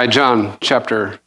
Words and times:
All 0.00 0.06
right, 0.06 0.14
John 0.14 0.56
chapter 0.62 1.20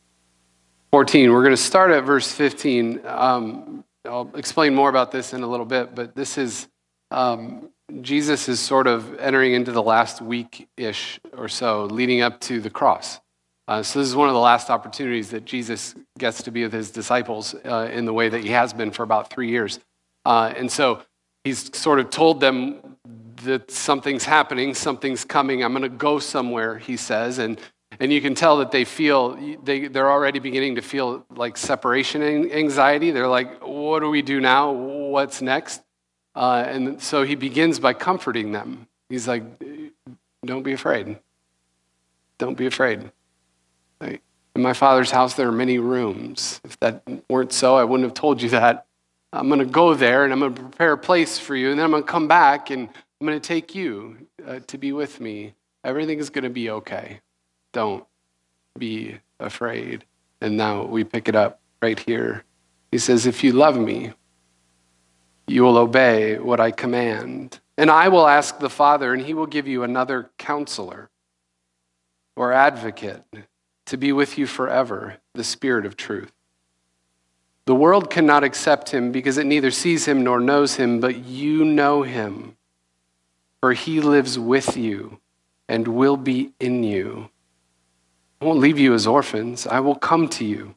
14. 0.89 1.31
We're 1.31 1.43
going 1.43 1.55
to 1.55 1.61
start 1.61 1.91
at 1.91 2.05
verse 2.05 2.31
15. 2.31 3.01
Um, 3.05 3.83
I'll 4.03 4.31
explain 4.33 4.73
more 4.73 4.89
about 4.89 5.11
this 5.11 5.31
in 5.31 5.43
a 5.43 5.47
little 5.47 5.67
bit, 5.67 5.93
but 5.93 6.15
this 6.15 6.39
is 6.39 6.67
um, 7.11 7.69
Jesus 8.01 8.49
is 8.49 8.59
sort 8.59 8.87
of 8.87 9.15
entering 9.19 9.53
into 9.53 9.71
the 9.71 9.83
last 9.83 10.23
week 10.23 10.67
ish 10.75 11.19
or 11.37 11.47
so, 11.47 11.85
leading 11.85 12.21
up 12.21 12.39
to 12.39 12.59
the 12.59 12.71
cross. 12.71 13.19
Uh, 13.67 13.83
so, 13.83 13.99
this 13.99 14.07
is 14.07 14.15
one 14.15 14.27
of 14.27 14.33
the 14.33 14.39
last 14.39 14.71
opportunities 14.71 15.29
that 15.29 15.45
Jesus 15.45 15.93
gets 16.17 16.41
to 16.41 16.49
be 16.49 16.63
with 16.63 16.73
his 16.73 16.89
disciples 16.89 17.53
uh, 17.65 17.91
in 17.93 18.05
the 18.05 18.13
way 18.13 18.27
that 18.27 18.41
he 18.41 18.49
has 18.49 18.73
been 18.73 18.89
for 18.89 19.03
about 19.03 19.29
three 19.29 19.49
years. 19.49 19.79
Uh, 20.25 20.51
and 20.57 20.71
so, 20.71 21.03
he's 21.43 21.77
sort 21.77 21.99
of 21.99 22.09
told 22.09 22.39
them 22.39 22.97
that 23.43 23.69
something's 23.69 24.25
happening, 24.25 24.73
something's 24.73 25.23
coming, 25.23 25.63
I'm 25.63 25.73
going 25.73 25.83
to 25.83 25.89
go 25.89 26.17
somewhere, 26.17 26.79
he 26.79 26.97
says. 26.97 27.37
And, 27.37 27.59
and 27.99 28.11
you 28.11 28.21
can 28.21 28.35
tell 28.35 28.57
that 28.57 28.71
they 28.71 28.85
feel, 28.85 29.37
they, 29.63 29.87
they're 29.87 30.11
already 30.11 30.39
beginning 30.39 30.75
to 30.75 30.81
feel 30.81 31.25
like 31.35 31.57
separation 31.57 32.21
anxiety. 32.51 33.11
They're 33.11 33.27
like, 33.27 33.65
what 33.65 33.99
do 33.99 34.09
we 34.09 34.21
do 34.21 34.39
now? 34.39 34.71
What's 34.71 35.41
next? 35.41 35.81
Uh, 36.35 36.63
and 36.67 37.01
so 37.01 37.23
he 37.23 37.35
begins 37.35 37.79
by 37.79 37.93
comforting 37.93 38.51
them. 38.51 38.87
He's 39.09 39.27
like, 39.27 39.43
don't 40.45 40.63
be 40.63 40.73
afraid. 40.73 41.19
Don't 42.37 42.57
be 42.57 42.65
afraid. 42.65 43.11
In 44.01 44.61
my 44.61 44.73
father's 44.73 45.09
house, 45.09 45.33
there 45.33 45.47
are 45.47 45.51
many 45.51 45.79
rooms. 45.79 46.61
If 46.63 46.79
that 46.79 47.01
weren't 47.29 47.53
so, 47.53 47.75
I 47.75 47.83
wouldn't 47.83 48.07
have 48.07 48.13
told 48.13 48.41
you 48.41 48.49
that. 48.49 48.85
I'm 49.31 49.47
going 49.47 49.59
to 49.59 49.65
go 49.65 49.95
there 49.95 50.25
and 50.25 50.33
I'm 50.33 50.39
going 50.39 50.53
to 50.53 50.61
prepare 50.61 50.93
a 50.93 50.97
place 50.97 51.39
for 51.39 51.55
you, 51.55 51.71
and 51.71 51.79
then 51.79 51.85
I'm 51.85 51.91
going 51.91 52.03
to 52.03 52.09
come 52.09 52.27
back 52.27 52.69
and 52.69 52.87
I'm 53.19 53.27
going 53.27 53.39
to 53.39 53.47
take 53.47 53.73
you 53.73 54.27
uh, 54.45 54.59
to 54.67 54.77
be 54.77 54.91
with 54.91 55.19
me. 55.19 55.55
Everything 55.83 56.19
is 56.19 56.29
going 56.29 56.43
to 56.43 56.51
be 56.51 56.69
okay. 56.69 57.21
Don't 57.73 58.05
be 58.77 59.17
afraid. 59.39 60.05
And 60.39 60.55
now 60.57 60.85
we 60.85 61.03
pick 61.03 61.27
it 61.27 61.35
up 61.35 61.59
right 61.81 61.99
here. 61.99 62.43
He 62.91 62.97
says, 62.97 63.25
If 63.25 63.43
you 63.43 63.51
love 63.51 63.77
me, 63.77 64.13
you 65.47 65.63
will 65.63 65.77
obey 65.77 66.39
what 66.39 66.59
I 66.59 66.71
command. 66.71 67.59
And 67.77 67.89
I 67.91 68.07
will 68.07 68.27
ask 68.27 68.59
the 68.59 68.69
Father, 68.69 69.13
and 69.13 69.21
he 69.23 69.33
will 69.33 69.47
give 69.47 69.67
you 69.67 69.83
another 69.83 70.29
counselor 70.37 71.09
or 72.35 72.53
advocate 72.53 73.23
to 73.85 73.97
be 73.97 74.11
with 74.11 74.37
you 74.37 74.47
forever, 74.47 75.17
the 75.33 75.43
Spirit 75.43 75.85
of 75.85 75.97
truth. 75.97 76.31
The 77.65 77.75
world 77.75 78.09
cannot 78.09 78.43
accept 78.43 78.89
him 78.89 79.11
because 79.11 79.37
it 79.37 79.45
neither 79.45 79.71
sees 79.71 80.05
him 80.05 80.23
nor 80.23 80.39
knows 80.39 80.75
him, 80.75 80.99
but 80.99 81.25
you 81.25 81.63
know 81.63 82.03
him, 82.03 82.57
for 83.61 83.73
he 83.73 84.01
lives 84.01 84.37
with 84.37 84.75
you 84.75 85.19
and 85.69 85.87
will 85.87 86.17
be 86.17 86.51
in 86.59 86.83
you. 86.83 87.29
I 88.41 88.45
won't 88.45 88.59
leave 88.59 88.79
you 88.79 88.93
as 88.93 89.07
orphans, 89.07 89.65
I 89.67 89.79
will 89.79 89.95
come 89.95 90.27
to 90.29 90.45
you. 90.45 90.75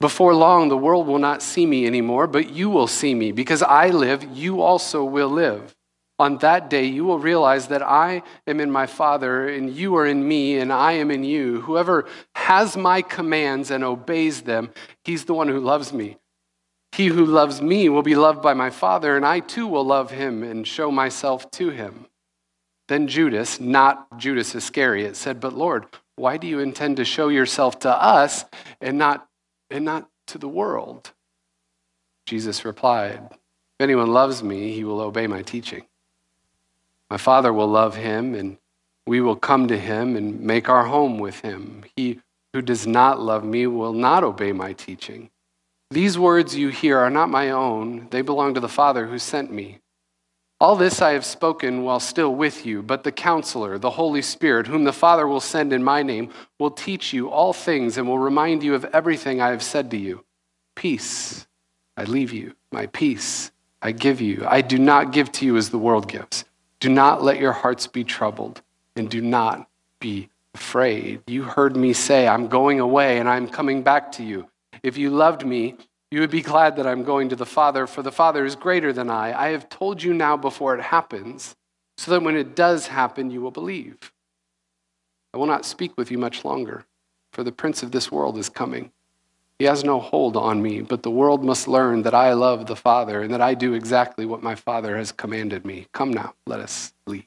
Before 0.00 0.34
long, 0.34 0.68
the 0.68 0.76
world 0.76 1.06
will 1.06 1.18
not 1.18 1.42
see 1.42 1.64
me 1.64 1.86
anymore, 1.86 2.26
but 2.26 2.50
you 2.50 2.68
will 2.70 2.88
see 2.88 3.14
me. 3.14 3.30
Because 3.30 3.62
I 3.62 3.90
live, 3.90 4.24
you 4.36 4.60
also 4.60 5.04
will 5.04 5.28
live. 5.28 5.76
On 6.18 6.38
that 6.38 6.68
day, 6.68 6.84
you 6.84 7.04
will 7.04 7.18
realize 7.18 7.68
that 7.68 7.82
I 7.82 8.22
am 8.46 8.60
in 8.60 8.70
my 8.70 8.86
Father, 8.86 9.48
and 9.48 9.70
you 9.70 9.96
are 9.96 10.06
in 10.06 10.26
me, 10.26 10.58
and 10.58 10.72
I 10.72 10.92
am 10.92 11.10
in 11.10 11.24
you. 11.24 11.60
Whoever 11.62 12.06
has 12.34 12.76
my 12.76 13.02
commands 13.02 13.70
and 13.70 13.82
obeys 13.82 14.42
them, 14.42 14.70
he's 15.04 15.24
the 15.24 15.34
one 15.34 15.48
who 15.48 15.60
loves 15.60 15.92
me. 15.92 16.18
He 16.92 17.06
who 17.06 17.24
loves 17.24 17.62
me 17.62 17.88
will 17.88 18.02
be 18.02 18.14
loved 18.14 18.42
by 18.42 18.54
my 18.54 18.70
Father, 18.70 19.16
and 19.16 19.24
I 19.24 19.40
too 19.40 19.66
will 19.66 19.84
love 19.84 20.10
him 20.10 20.42
and 20.42 20.66
show 20.66 20.90
myself 20.90 21.50
to 21.52 21.70
him. 21.70 22.06
Then 22.88 23.08
Judas, 23.08 23.58
not 23.58 24.18
Judas 24.18 24.54
Iscariot, 24.54 25.16
said, 25.16 25.40
But 25.40 25.54
Lord, 25.54 25.86
why 26.16 26.36
do 26.36 26.46
you 26.46 26.58
intend 26.60 26.96
to 26.98 27.04
show 27.04 27.28
yourself 27.28 27.80
to 27.80 27.90
us 27.90 28.44
and 28.80 28.98
not, 28.98 29.26
and 29.70 29.84
not 29.84 30.08
to 30.28 30.38
the 30.38 30.48
world? 30.48 31.12
Jesus 32.26 32.64
replied, 32.64 33.20
If 33.30 33.38
anyone 33.80 34.12
loves 34.12 34.42
me, 34.42 34.72
he 34.72 34.84
will 34.84 35.00
obey 35.00 35.26
my 35.26 35.42
teaching. 35.42 35.84
My 37.10 37.18
Father 37.18 37.52
will 37.52 37.68
love 37.68 37.96
him, 37.96 38.34
and 38.34 38.56
we 39.06 39.20
will 39.20 39.36
come 39.36 39.68
to 39.68 39.78
him 39.78 40.16
and 40.16 40.40
make 40.40 40.68
our 40.68 40.84
home 40.84 41.18
with 41.18 41.40
him. 41.40 41.84
He 41.94 42.20
who 42.54 42.62
does 42.62 42.86
not 42.86 43.20
love 43.20 43.44
me 43.44 43.66
will 43.66 43.92
not 43.92 44.24
obey 44.24 44.52
my 44.52 44.72
teaching. 44.72 45.30
These 45.90 46.18
words 46.18 46.56
you 46.56 46.68
hear 46.68 46.98
are 46.98 47.10
not 47.10 47.28
my 47.28 47.50
own, 47.50 48.08
they 48.10 48.22
belong 48.22 48.54
to 48.54 48.60
the 48.60 48.68
Father 48.68 49.06
who 49.06 49.18
sent 49.18 49.52
me. 49.52 49.81
All 50.62 50.76
this 50.76 51.02
I 51.02 51.14
have 51.14 51.24
spoken 51.24 51.82
while 51.82 51.98
still 51.98 52.32
with 52.32 52.64
you, 52.64 52.84
but 52.84 53.02
the 53.02 53.10
counselor, 53.10 53.78
the 53.78 53.90
Holy 53.90 54.22
Spirit, 54.22 54.68
whom 54.68 54.84
the 54.84 54.92
Father 54.92 55.26
will 55.26 55.40
send 55.40 55.72
in 55.72 55.82
my 55.82 56.04
name, 56.04 56.30
will 56.60 56.70
teach 56.70 57.12
you 57.12 57.30
all 57.30 57.52
things 57.52 57.98
and 57.98 58.06
will 58.06 58.20
remind 58.20 58.62
you 58.62 58.76
of 58.76 58.84
everything 58.92 59.40
I 59.40 59.48
have 59.48 59.64
said 59.64 59.90
to 59.90 59.96
you. 59.96 60.24
Peace 60.76 61.48
I 61.96 62.04
leave 62.04 62.32
you, 62.32 62.54
my 62.70 62.86
peace 62.86 63.50
I 63.82 63.90
give 63.90 64.20
you. 64.20 64.44
I 64.46 64.60
do 64.60 64.78
not 64.78 65.10
give 65.10 65.32
to 65.32 65.44
you 65.44 65.56
as 65.56 65.70
the 65.70 65.78
world 65.78 66.06
gives. 66.06 66.44
Do 66.78 66.88
not 66.88 67.24
let 67.24 67.40
your 67.40 67.50
hearts 67.50 67.88
be 67.88 68.04
troubled, 68.04 68.62
and 68.94 69.10
do 69.10 69.20
not 69.20 69.68
be 69.98 70.28
afraid. 70.54 71.22
You 71.26 71.42
heard 71.42 71.74
me 71.74 71.92
say, 71.92 72.28
I'm 72.28 72.46
going 72.46 72.78
away 72.78 73.18
and 73.18 73.28
I'm 73.28 73.48
coming 73.48 73.82
back 73.82 74.12
to 74.12 74.22
you. 74.22 74.48
If 74.84 74.96
you 74.96 75.10
loved 75.10 75.44
me, 75.44 75.74
you 76.12 76.20
would 76.20 76.30
be 76.30 76.42
glad 76.42 76.76
that 76.76 76.86
I'm 76.86 77.04
going 77.04 77.30
to 77.30 77.36
the 77.36 77.46
Father, 77.46 77.86
for 77.86 78.02
the 78.02 78.12
Father 78.12 78.44
is 78.44 78.54
greater 78.54 78.92
than 78.92 79.08
I. 79.08 79.32
I 79.32 79.48
have 79.52 79.70
told 79.70 80.02
you 80.02 80.12
now 80.12 80.36
before 80.36 80.76
it 80.76 80.82
happens, 80.82 81.56
so 81.96 82.10
that 82.10 82.22
when 82.22 82.36
it 82.36 82.54
does 82.54 82.88
happen, 82.88 83.30
you 83.30 83.40
will 83.40 83.50
believe. 83.50 84.12
I 85.32 85.38
will 85.38 85.46
not 85.46 85.64
speak 85.64 85.96
with 85.96 86.10
you 86.10 86.18
much 86.18 86.44
longer, 86.44 86.84
for 87.32 87.42
the 87.42 87.50
prince 87.50 87.82
of 87.82 87.92
this 87.92 88.12
world 88.12 88.36
is 88.36 88.50
coming. 88.50 88.92
He 89.58 89.64
has 89.64 89.84
no 89.84 90.00
hold 90.00 90.36
on 90.36 90.60
me, 90.60 90.82
but 90.82 91.02
the 91.02 91.10
world 91.10 91.42
must 91.42 91.66
learn 91.66 92.02
that 92.02 92.14
I 92.14 92.34
love 92.34 92.66
the 92.66 92.76
Father 92.76 93.22
and 93.22 93.32
that 93.32 93.40
I 93.40 93.54
do 93.54 93.72
exactly 93.72 94.26
what 94.26 94.42
my 94.42 94.54
Father 94.54 94.98
has 94.98 95.12
commanded 95.12 95.64
me. 95.64 95.86
Come 95.92 96.12
now, 96.12 96.34
let 96.46 96.60
us 96.60 96.92
leave. 97.06 97.24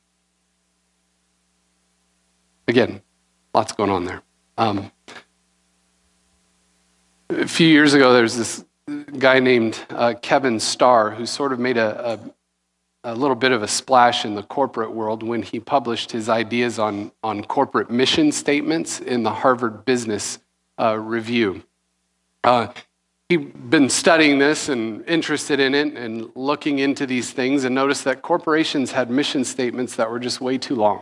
Again, 2.68 3.02
lots 3.52 3.72
going 3.72 3.90
on 3.90 4.06
there. 4.06 4.22
Um, 4.60 4.92
a 7.32 7.48
few 7.48 7.68
years 7.68 7.96
ago, 7.96 8.14
there 8.14 8.22
was 8.22 8.38
this 8.38 8.64
guy 9.18 9.40
named 9.40 9.84
uh, 9.90 10.14
Kevin 10.22 10.60
Starr 10.60 11.10
who 11.10 11.26
sort 11.26 11.52
of 11.52 11.60
made 11.60 11.78
a, 11.78 12.20
a, 13.04 13.14
a, 13.14 13.16
little 13.16 13.36
bit 13.36 13.52
of 13.52 13.64
a 13.64 13.68
splash 13.68 14.26
in 14.26 14.36
the 14.36 14.44
corporate 14.44 14.92
world 14.92 15.24
when 15.24 15.42
he 15.42 15.60
published 15.60 16.12
his 16.12 16.30
ideas 16.30 16.78
on, 16.78 17.12
on 17.24 17.44
corporate 17.44 17.90
mission 17.90 18.32
statements 18.32 19.00
in 19.00 19.24
the 19.24 19.32
Harvard 19.32 19.86
Business 19.86 20.38
uh, 20.80 20.96
Review. 21.00 21.64
Uh, 22.44 22.68
he'd 23.30 23.72
been 23.72 23.90
studying 23.90 24.38
this 24.38 24.70
and 24.70 25.04
interested 25.08 25.60
in 25.60 25.74
it 25.74 25.98
and 25.98 26.32
looking 26.36 26.78
into 26.78 27.08
these 27.08 27.32
things 27.32 27.64
and 27.64 27.74
noticed 27.74 28.04
that 28.04 28.22
corporations 28.22 28.92
had 28.92 29.10
mission 29.10 29.44
statements 29.44 29.96
that 29.96 30.12
were 30.12 30.20
just 30.20 30.42
way 30.42 30.60
too 30.60 30.76
long. 30.76 30.98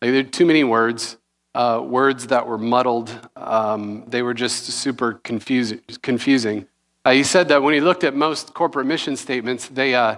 Like, 0.00 0.12
there 0.12 0.22
were 0.22 0.30
too 0.30 0.46
many 0.46 0.62
words, 0.62 1.16
uh, 1.56 1.82
words 1.84 2.28
that 2.28 2.46
were 2.46 2.56
muddled. 2.56 3.28
Um, 3.34 4.04
they 4.06 4.22
were 4.22 4.34
just 4.34 4.66
super 4.66 5.14
confusing. 5.14 5.80
confusing. 6.02 6.68
Uh, 7.04 7.12
he 7.12 7.22
said 7.22 7.48
that 7.48 7.62
when 7.62 7.74
he 7.74 7.80
looked 7.80 8.04
at 8.04 8.14
most 8.14 8.52
corporate 8.52 8.86
mission 8.86 9.16
statements, 9.16 9.68
they, 9.68 9.94
uh, 9.94 10.16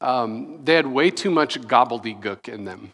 um, 0.00 0.60
they 0.64 0.74
had 0.74 0.86
way 0.86 1.10
too 1.10 1.30
much 1.30 1.60
gobbledygook 1.60 2.48
in 2.48 2.64
them. 2.64 2.92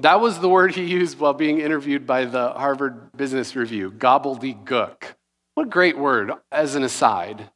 That 0.00 0.20
was 0.20 0.40
the 0.40 0.48
word 0.48 0.74
he 0.74 0.84
used 0.84 1.18
while 1.18 1.32
being 1.32 1.60
interviewed 1.60 2.06
by 2.06 2.26
the 2.26 2.50
Harvard 2.50 3.12
Business 3.16 3.56
Review 3.56 3.90
gobbledygook. 3.90 5.14
What 5.54 5.66
a 5.68 5.70
great 5.70 5.96
word, 5.96 6.32
as 6.52 6.74
an 6.74 6.82
aside. 6.82 7.50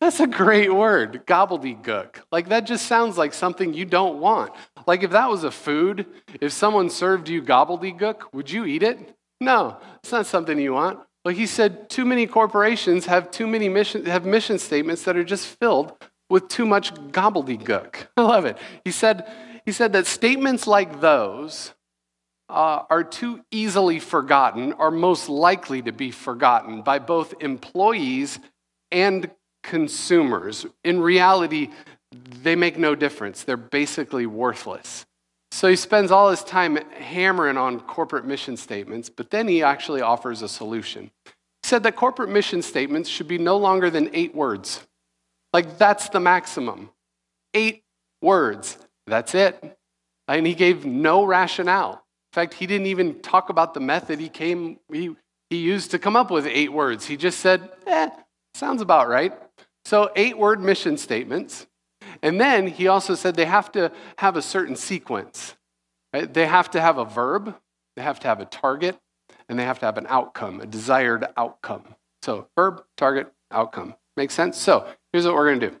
That's 0.00 0.18
a 0.18 0.26
great 0.26 0.74
word, 0.74 1.24
gobbledygook. 1.24 2.16
Like, 2.32 2.48
that 2.48 2.66
just 2.66 2.86
sounds 2.86 3.16
like 3.16 3.32
something 3.32 3.72
you 3.72 3.84
don't 3.84 4.18
want. 4.18 4.52
Like, 4.86 5.02
if 5.02 5.12
that 5.12 5.30
was 5.30 5.44
a 5.44 5.50
food, 5.50 6.06
if 6.40 6.52
someone 6.52 6.90
served 6.90 7.28
you 7.28 7.40
gobbledygook, 7.42 8.22
would 8.32 8.50
you 8.50 8.64
eat 8.64 8.82
it? 8.82 9.16
No, 9.40 9.76
it's 10.02 10.10
not 10.10 10.26
something 10.26 10.58
you 10.58 10.72
want. 10.72 10.98
Well, 11.24 11.34
he 11.34 11.46
said 11.46 11.88
too 11.88 12.04
many 12.04 12.26
corporations 12.26 13.06
have 13.06 13.30
too 13.30 13.46
many 13.46 13.68
mission, 13.68 14.04
have 14.06 14.26
mission 14.26 14.58
statements 14.58 15.04
that 15.04 15.16
are 15.16 15.24
just 15.24 15.46
filled 15.46 15.92
with 16.28 16.48
too 16.48 16.66
much 16.66 16.92
gobbledygook. 16.94 18.08
I 18.16 18.22
love 18.22 18.44
it. 18.44 18.58
He 18.84 18.90
said, 18.90 19.26
he 19.64 19.72
said 19.72 19.92
that 19.94 20.06
statements 20.06 20.66
like 20.66 21.00
those 21.00 21.72
uh, 22.50 22.82
are 22.90 23.02
too 23.02 23.42
easily 23.50 23.98
forgotten, 23.98 24.74
are 24.74 24.90
most 24.90 25.30
likely 25.30 25.80
to 25.82 25.92
be 25.92 26.10
forgotten 26.10 26.82
by 26.82 26.98
both 26.98 27.34
employees 27.40 28.38
and 28.92 29.30
consumers. 29.62 30.66
In 30.84 31.00
reality, 31.00 31.70
they 32.42 32.54
make 32.54 32.78
no 32.78 32.94
difference. 32.94 33.44
They're 33.44 33.56
basically 33.56 34.26
worthless. 34.26 35.06
So 35.54 35.68
he 35.68 35.76
spends 35.76 36.10
all 36.10 36.30
his 36.30 36.42
time 36.42 36.74
hammering 36.94 37.56
on 37.56 37.78
corporate 37.78 38.24
mission 38.24 38.56
statements, 38.56 39.08
but 39.08 39.30
then 39.30 39.46
he 39.46 39.62
actually 39.62 40.00
offers 40.00 40.42
a 40.42 40.48
solution. 40.48 41.12
He 41.26 41.32
said 41.62 41.84
that 41.84 41.94
corporate 41.94 42.28
mission 42.28 42.60
statements 42.60 43.08
should 43.08 43.28
be 43.28 43.38
no 43.38 43.56
longer 43.56 43.88
than 43.88 44.10
eight 44.14 44.34
words. 44.34 44.84
Like, 45.52 45.78
that's 45.78 46.08
the 46.08 46.18
maximum. 46.18 46.90
Eight 47.54 47.84
words. 48.20 48.78
That's 49.06 49.36
it. 49.36 49.78
And 50.26 50.44
he 50.44 50.54
gave 50.54 50.84
no 50.84 51.24
rationale 51.24 51.92
In 51.92 52.32
fact, 52.32 52.54
he 52.54 52.66
didn't 52.66 52.88
even 52.88 53.20
talk 53.20 53.48
about 53.48 53.74
the 53.74 53.80
method. 53.80 54.18
He 54.18 54.28
came, 54.28 54.80
he, 54.92 55.14
he 55.50 55.58
used 55.58 55.92
to 55.92 56.00
come 56.00 56.16
up 56.16 56.32
with 56.32 56.48
eight 56.48 56.72
words. 56.72 57.06
He 57.06 57.16
just 57.16 57.38
said, 57.38 57.70
eh, 57.86 58.10
sounds 58.54 58.82
about 58.82 59.08
right. 59.08 59.32
So, 59.84 60.10
eight 60.16 60.36
word 60.36 60.60
mission 60.60 60.98
statements. 60.98 61.68
And 62.22 62.40
then 62.40 62.66
he 62.66 62.88
also 62.88 63.14
said 63.14 63.34
they 63.34 63.44
have 63.44 63.72
to 63.72 63.92
have 64.18 64.36
a 64.36 64.42
certain 64.42 64.76
sequence. 64.76 65.56
Right? 66.12 66.32
They 66.32 66.46
have 66.46 66.70
to 66.72 66.80
have 66.80 66.98
a 66.98 67.04
verb, 67.04 67.54
they 67.96 68.02
have 68.02 68.20
to 68.20 68.28
have 68.28 68.40
a 68.40 68.44
target, 68.44 68.98
and 69.48 69.58
they 69.58 69.64
have 69.64 69.78
to 69.80 69.86
have 69.86 69.98
an 69.98 70.06
outcome, 70.08 70.60
a 70.60 70.66
desired 70.66 71.26
outcome. 71.36 71.96
So, 72.22 72.48
verb, 72.56 72.82
target, 72.96 73.32
outcome. 73.50 73.94
Makes 74.16 74.34
sense? 74.34 74.56
So, 74.58 74.86
here's 75.12 75.26
what 75.26 75.34
we're 75.34 75.48
going 75.48 75.60
to 75.60 75.70
do 75.70 75.76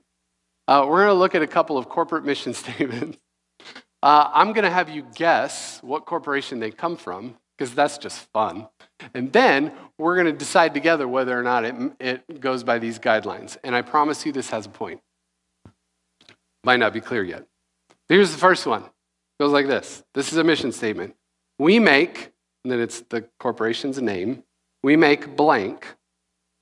uh, 0.66 0.86
we're 0.88 1.04
going 1.04 1.14
to 1.14 1.18
look 1.18 1.34
at 1.34 1.42
a 1.42 1.46
couple 1.46 1.78
of 1.78 1.88
corporate 1.88 2.24
mission 2.24 2.54
statements. 2.54 3.18
Uh, 4.02 4.30
I'm 4.34 4.52
going 4.52 4.64
to 4.64 4.70
have 4.70 4.90
you 4.90 5.06
guess 5.14 5.78
what 5.82 6.04
corporation 6.04 6.60
they 6.60 6.70
come 6.70 6.96
from, 6.96 7.36
because 7.56 7.74
that's 7.74 7.96
just 7.96 8.30
fun. 8.32 8.68
And 9.14 9.32
then 9.32 9.72
we're 9.98 10.14
going 10.14 10.26
to 10.26 10.32
decide 10.32 10.74
together 10.74 11.08
whether 11.08 11.38
or 11.38 11.42
not 11.42 11.64
it, 11.64 11.74
it 12.00 12.40
goes 12.40 12.64
by 12.64 12.78
these 12.78 12.98
guidelines. 12.98 13.56
And 13.64 13.74
I 13.74 13.82
promise 13.82 14.26
you 14.26 14.32
this 14.32 14.50
has 14.50 14.66
a 14.66 14.70
point. 14.70 15.00
Might 16.64 16.80
not 16.80 16.92
be 16.92 17.00
clear 17.00 17.22
yet. 17.22 17.46
Here's 18.08 18.32
the 18.32 18.38
first 18.38 18.66
one. 18.66 18.82
It 18.82 19.42
goes 19.42 19.52
like 19.52 19.66
this. 19.66 20.02
This 20.14 20.32
is 20.32 20.38
a 20.38 20.44
mission 20.44 20.72
statement. 20.72 21.14
We 21.58 21.78
make, 21.78 22.32
and 22.64 22.72
then 22.72 22.80
it's 22.80 23.00
the 23.02 23.22
corporation's 23.38 24.00
name, 24.00 24.42
we 24.82 24.96
make 24.96 25.36
blank 25.36 25.86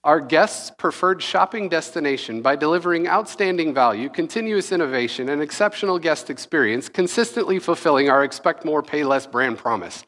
our 0.04 0.20
guests' 0.20 0.70
preferred 0.76 1.22
shopping 1.22 1.68
destination 1.68 2.42
by 2.42 2.56
delivering 2.56 3.06
outstanding 3.06 3.72
value, 3.72 4.08
continuous 4.08 4.72
innovation, 4.72 5.28
and 5.28 5.40
exceptional 5.40 5.98
guest 5.98 6.28
experience, 6.28 6.88
consistently 6.88 7.60
fulfilling 7.60 8.10
our 8.10 8.24
expect 8.24 8.64
more, 8.64 8.82
pay 8.82 9.04
less 9.04 9.26
brand 9.26 9.58
promise. 9.58 10.04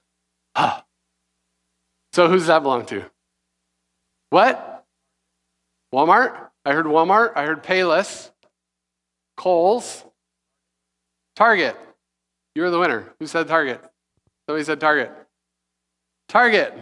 Ah. 0.56 0.84
So 2.12 2.28
who's 2.28 2.46
that 2.46 2.62
belong 2.62 2.86
to? 2.86 3.04
What? 4.30 4.84
Walmart? 5.94 6.48
I 6.64 6.72
heard 6.72 6.86
Walmart. 6.86 7.32
I 7.36 7.44
heard 7.44 7.62
Payless. 7.62 8.30
Kohl's. 9.36 10.04
Target. 11.36 11.76
You're 12.54 12.70
the 12.70 12.78
winner. 12.78 13.12
Who 13.18 13.26
said 13.26 13.48
Target? 13.48 13.82
Somebody 14.46 14.64
said 14.64 14.80
Target. 14.80 15.12
Target. 16.28 16.74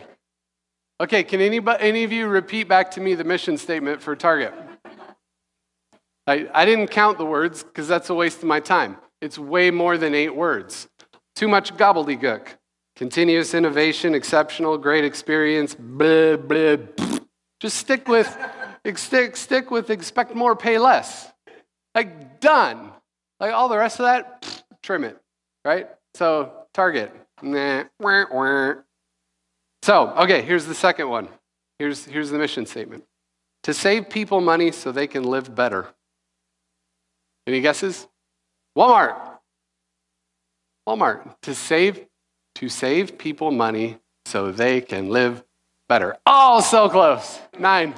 Okay, 1.01 1.25
can 1.25 1.41
anybody, 1.41 1.83
any 1.83 2.05
of 2.05 2.13
you 2.13 2.29
repeat 2.29 2.69
back 2.69 2.91
to 2.93 3.01
me 3.01 3.15
the 3.15 3.25
mission 3.25 3.57
statement 3.57 4.01
for 4.03 4.15
Target? 4.15 4.55
I, 6.27 6.49
I 6.55 6.65
didn't 6.65 6.89
count 6.89 7.19
the 7.19 7.27
words 7.27 7.63
because 7.63 7.89
that's 7.89 8.11
a 8.11 8.15
waste 8.15 8.39
of 8.39 8.45
my 8.45 8.61
time. 8.61 8.97
It's 9.21 9.39
way 9.39 9.71
more 9.71 9.99
than 9.99 10.15
eight 10.15 10.35
words. 10.35 10.89
Too 11.35 11.49
much 11.49 11.75
gobbledygook. 11.77 12.49
Continuous 12.95 13.55
innovation, 13.55 14.15
exceptional, 14.15 14.77
great 14.79 15.05
experience, 15.05 15.75
blah, 15.75 16.37
blah. 16.37 16.77
Just 17.59 17.79
stick 17.79 18.07
with, 18.07 18.37
stick, 18.95 19.37
stick 19.37 19.71
with 19.71 19.91
expect 19.91 20.35
more, 20.35 20.55
pay 20.55 20.79
less. 20.79 21.32
Like, 21.95 22.41
done. 22.41 22.91
Like, 23.41 23.53
all 23.53 23.69
the 23.69 23.79
rest 23.79 24.01
of 24.01 24.07
that, 24.07 24.65
trim 24.83 25.05
it, 25.05 25.19
right? 25.65 25.89
So, 26.15 26.53
target. 26.73 27.13
So, 29.83 30.11
okay, 30.11 30.43
here's 30.43 30.67
the 30.67 30.75
second 30.75 31.09
one. 31.09 31.29
Here's, 31.79 32.05
here's 32.05 32.31
the 32.31 32.39
mission 32.39 32.67
statement 32.67 33.05
to 33.65 33.75
save 33.75 34.11
people 34.11 34.41
money 34.41 34.71
so 34.73 34.93
they 34.93 35.07
can 35.07 35.25
live 35.25 35.55
better. 35.55 35.89
Any 37.47 37.61
guesses? 37.61 38.07
Walmart. 38.77 39.17
Walmart. 40.89 41.35
To 41.43 41.55
save 41.55 42.07
to 42.57 42.69
save 42.69 43.19
people 43.19 43.51
money 43.51 43.99
so 44.27 44.53
they 44.53 44.81
can 44.81 45.09
live 45.09 45.43
better. 45.89 46.17
Oh, 46.27 46.61
so 46.61 46.89
close. 46.89 47.39
Nine. 47.59 47.95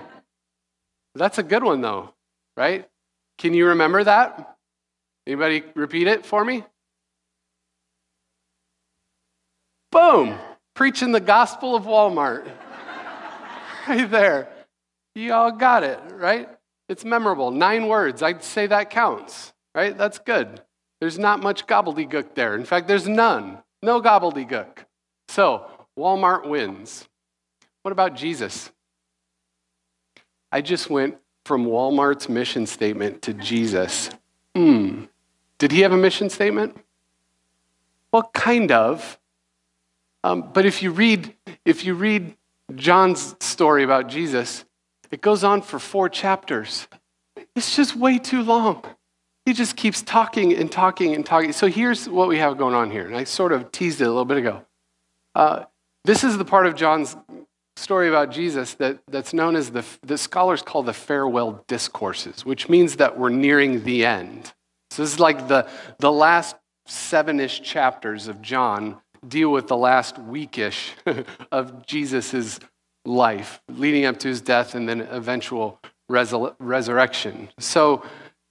That's 1.14 1.38
a 1.38 1.42
good 1.42 1.64
one, 1.64 1.80
though, 1.80 2.14
right? 2.56 2.88
Can 3.38 3.54
you 3.54 3.68
remember 3.68 4.04
that? 4.04 4.56
Anybody 5.26 5.64
repeat 5.74 6.06
it 6.06 6.24
for 6.24 6.44
me? 6.44 6.64
Boom. 9.90 10.38
Preaching 10.74 11.12
the 11.12 11.20
gospel 11.20 11.74
of 11.74 11.84
Walmart. 11.84 12.46
right 13.88 14.10
there. 14.10 14.48
You 15.14 15.32
all 15.32 15.52
got 15.52 15.84
it, 15.84 16.00
right? 16.12 16.48
It's 16.88 17.04
memorable. 17.04 17.50
Nine 17.50 17.86
words. 17.86 18.22
I'd 18.22 18.42
say 18.42 18.66
that 18.66 18.90
counts, 18.90 19.52
right? 19.74 19.96
That's 19.96 20.18
good. 20.18 20.60
There's 21.00 21.18
not 21.18 21.40
much 21.40 21.66
gobbledygook 21.66 22.34
there. 22.34 22.54
In 22.54 22.64
fact, 22.64 22.88
there's 22.88 23.08
none. 23.08 23.58
No 23.82 24.00
gobbledygook. 24.00 24.78
So, 25.28 25.66
Walmart 25.98 26.48
wins. 26.48 27.06
What 27.82 27.92
about 27.92 28.16
Jesus? 28.16 28.70
I 30.50 30.60
just 30.60 30.90
went 30.90 31.18
from 31.44 31.66
Walmart's 31.66 32.28
mission 32.28 32.66
statement 32.66 33.22
to 33.22 33.34
Jesus. 33.34 34.10
Hmm. 34.54 35.04
Did 35.58 35.72
he 35.72 35.80
have 35.80 35.92
a 35.92 35.96
mission 35.96 36.30
statement? 36.30 36.76
Well, 38.12 38.30
kind 38.32 38.72
of. 38.72 39.18
Um, 40.22 40.50
but 40.52 40.64
if 40.64 40.82
you 40.82 40.90
read, 40.90 41.34
if 41.64 41.84
you 41.84 41.94
read 41.94 42.36
John's 42.74 43.36
story 43.40 43.84
about 43.84 44.08
Jesus, 44.08 44.64
it 45.10 45.20
goes 45.20 45.44
on 45.44 45.62
for 45.62 45.78
four 45.78 46.08
chapters. 46.08 46.88
It's 47.54 47.76
just 47.76 47.94
way 47.94 48.18
too 48.18 48.42
long. 48.42 48.84
He 49.44 49.52
just 49.52 49.76
keeps 49.76 50.00
talking 50.00 50.54
and 50.54 50.72
talking 50.72 51.14
and 51.14 51.26
talking. 51.26 51.52
So 51.52 51.66
here's 51.66 52.08
what 52.08 52.28
we 52.28 52.38
have 52.38 52.56
going 52.56 52.74
on 52.74 52.90
here. 52.90 53.06
And 53.06 53.14
I 53.14 53.24
sort 53.24 53.52
of 53.52 53.70
teased 53.70 54.00
it 54.00 54.04
a 54.04 54.08
little 54.08 54.24
bit 54.24 54.38
ago. 54.38 54.62
Uh, 55.34 55.64
this 56.04 56.24
is 56.24 56.38
the 56.38 56.44
part 56.44 56.66
of 56.66 56.74
John's 56.74 57.16
story 57.76 58.08
about 58.08 58.30
Jesus 58.30 58.74
that, 58.74 58.98
that's 59.08 59.34
known 59.34 59.56
as 59.56 59.70
the, 59.70 59.84
the 60.02 60.18
scholars 60.18 60.62
call 60.62 60.82
the 60.82 60.92
farewell 60.92 61.64
discourses, 61.66 62.44
which 62.44 62.68
means 62.68 62.96
that 62.96 63.18
we're 63.18 63.30
nearing 63.30 63.84
the 63.84 64.04
end. 64.04 64.52
So 64.90 65.02
this 65.02 65.12
is 65.12 65.20
like 65.20 65.48
the, 65.48 65.68
the 65.98 66.12
last 66.12 66.56
seven 66.86 67.40
ish 67.40 67.62
chapters 67.62 68.28
of 68.28 68.40
John 68.42 69.00
deal 69.26 69.50
with 69.50 69.68
the 69.68 69.76
last 69.76 70.16
weekish 70.16 70.90
of 71.52 71.86
Jesus' 71.86 72.60
life, 73.04 73.60
leading 73.68 74.04
up 74.04 74.18
to 74.20 74.28
his 74.28 74.40
death 74.40 74.74
and 74.74 74.88
then 74.88 75.00
eventual 75.00 75.80
resur- 76.10 76.54
resurrection. 76.58 77.48
So 77.58 78.04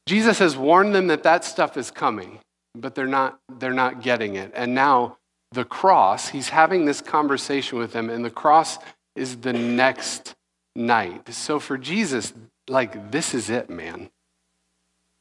Jesus 0.06 0.40
has 0.40 0.58
warned 0.58 0.94
them 0.94 1.08
that 1.08 1.24
that 1.24 1.46
stuff 1.46 1.78
is 1.78 1.92
coming, 1.92 2.40
but 2.75 2.96
they're 2.96 3.08
not, 3.08 3.40
they're 3.60 3.72
not 3.72 4.02
getting 4.02 4.36
it. 4.36 4.52
And 4.56 4.75
now 4.75 5.18
the 5.52 5.64
cross, 5.64 6.30
he's 6.30 6.50
having 6.50 6.86
this 6.86 7.02
conversation 7.02 7.78
with 7.78 7.94
them, 7.94 8.10
and 8.10 8.25
the 8.25 8.31
cross 8.31 8.80
is 9.15 9.38
the 9.38 9.54
next 9.54 10.36
night. 10.75 11.33
So 11.33 11.60
for 11.60 11.77
Jesus, 11.77 12.34
like, 12.67 13.12
this 13.12 13.34
is 13.34 13.50
it, 13.50 13.70
man. 13.70 14.10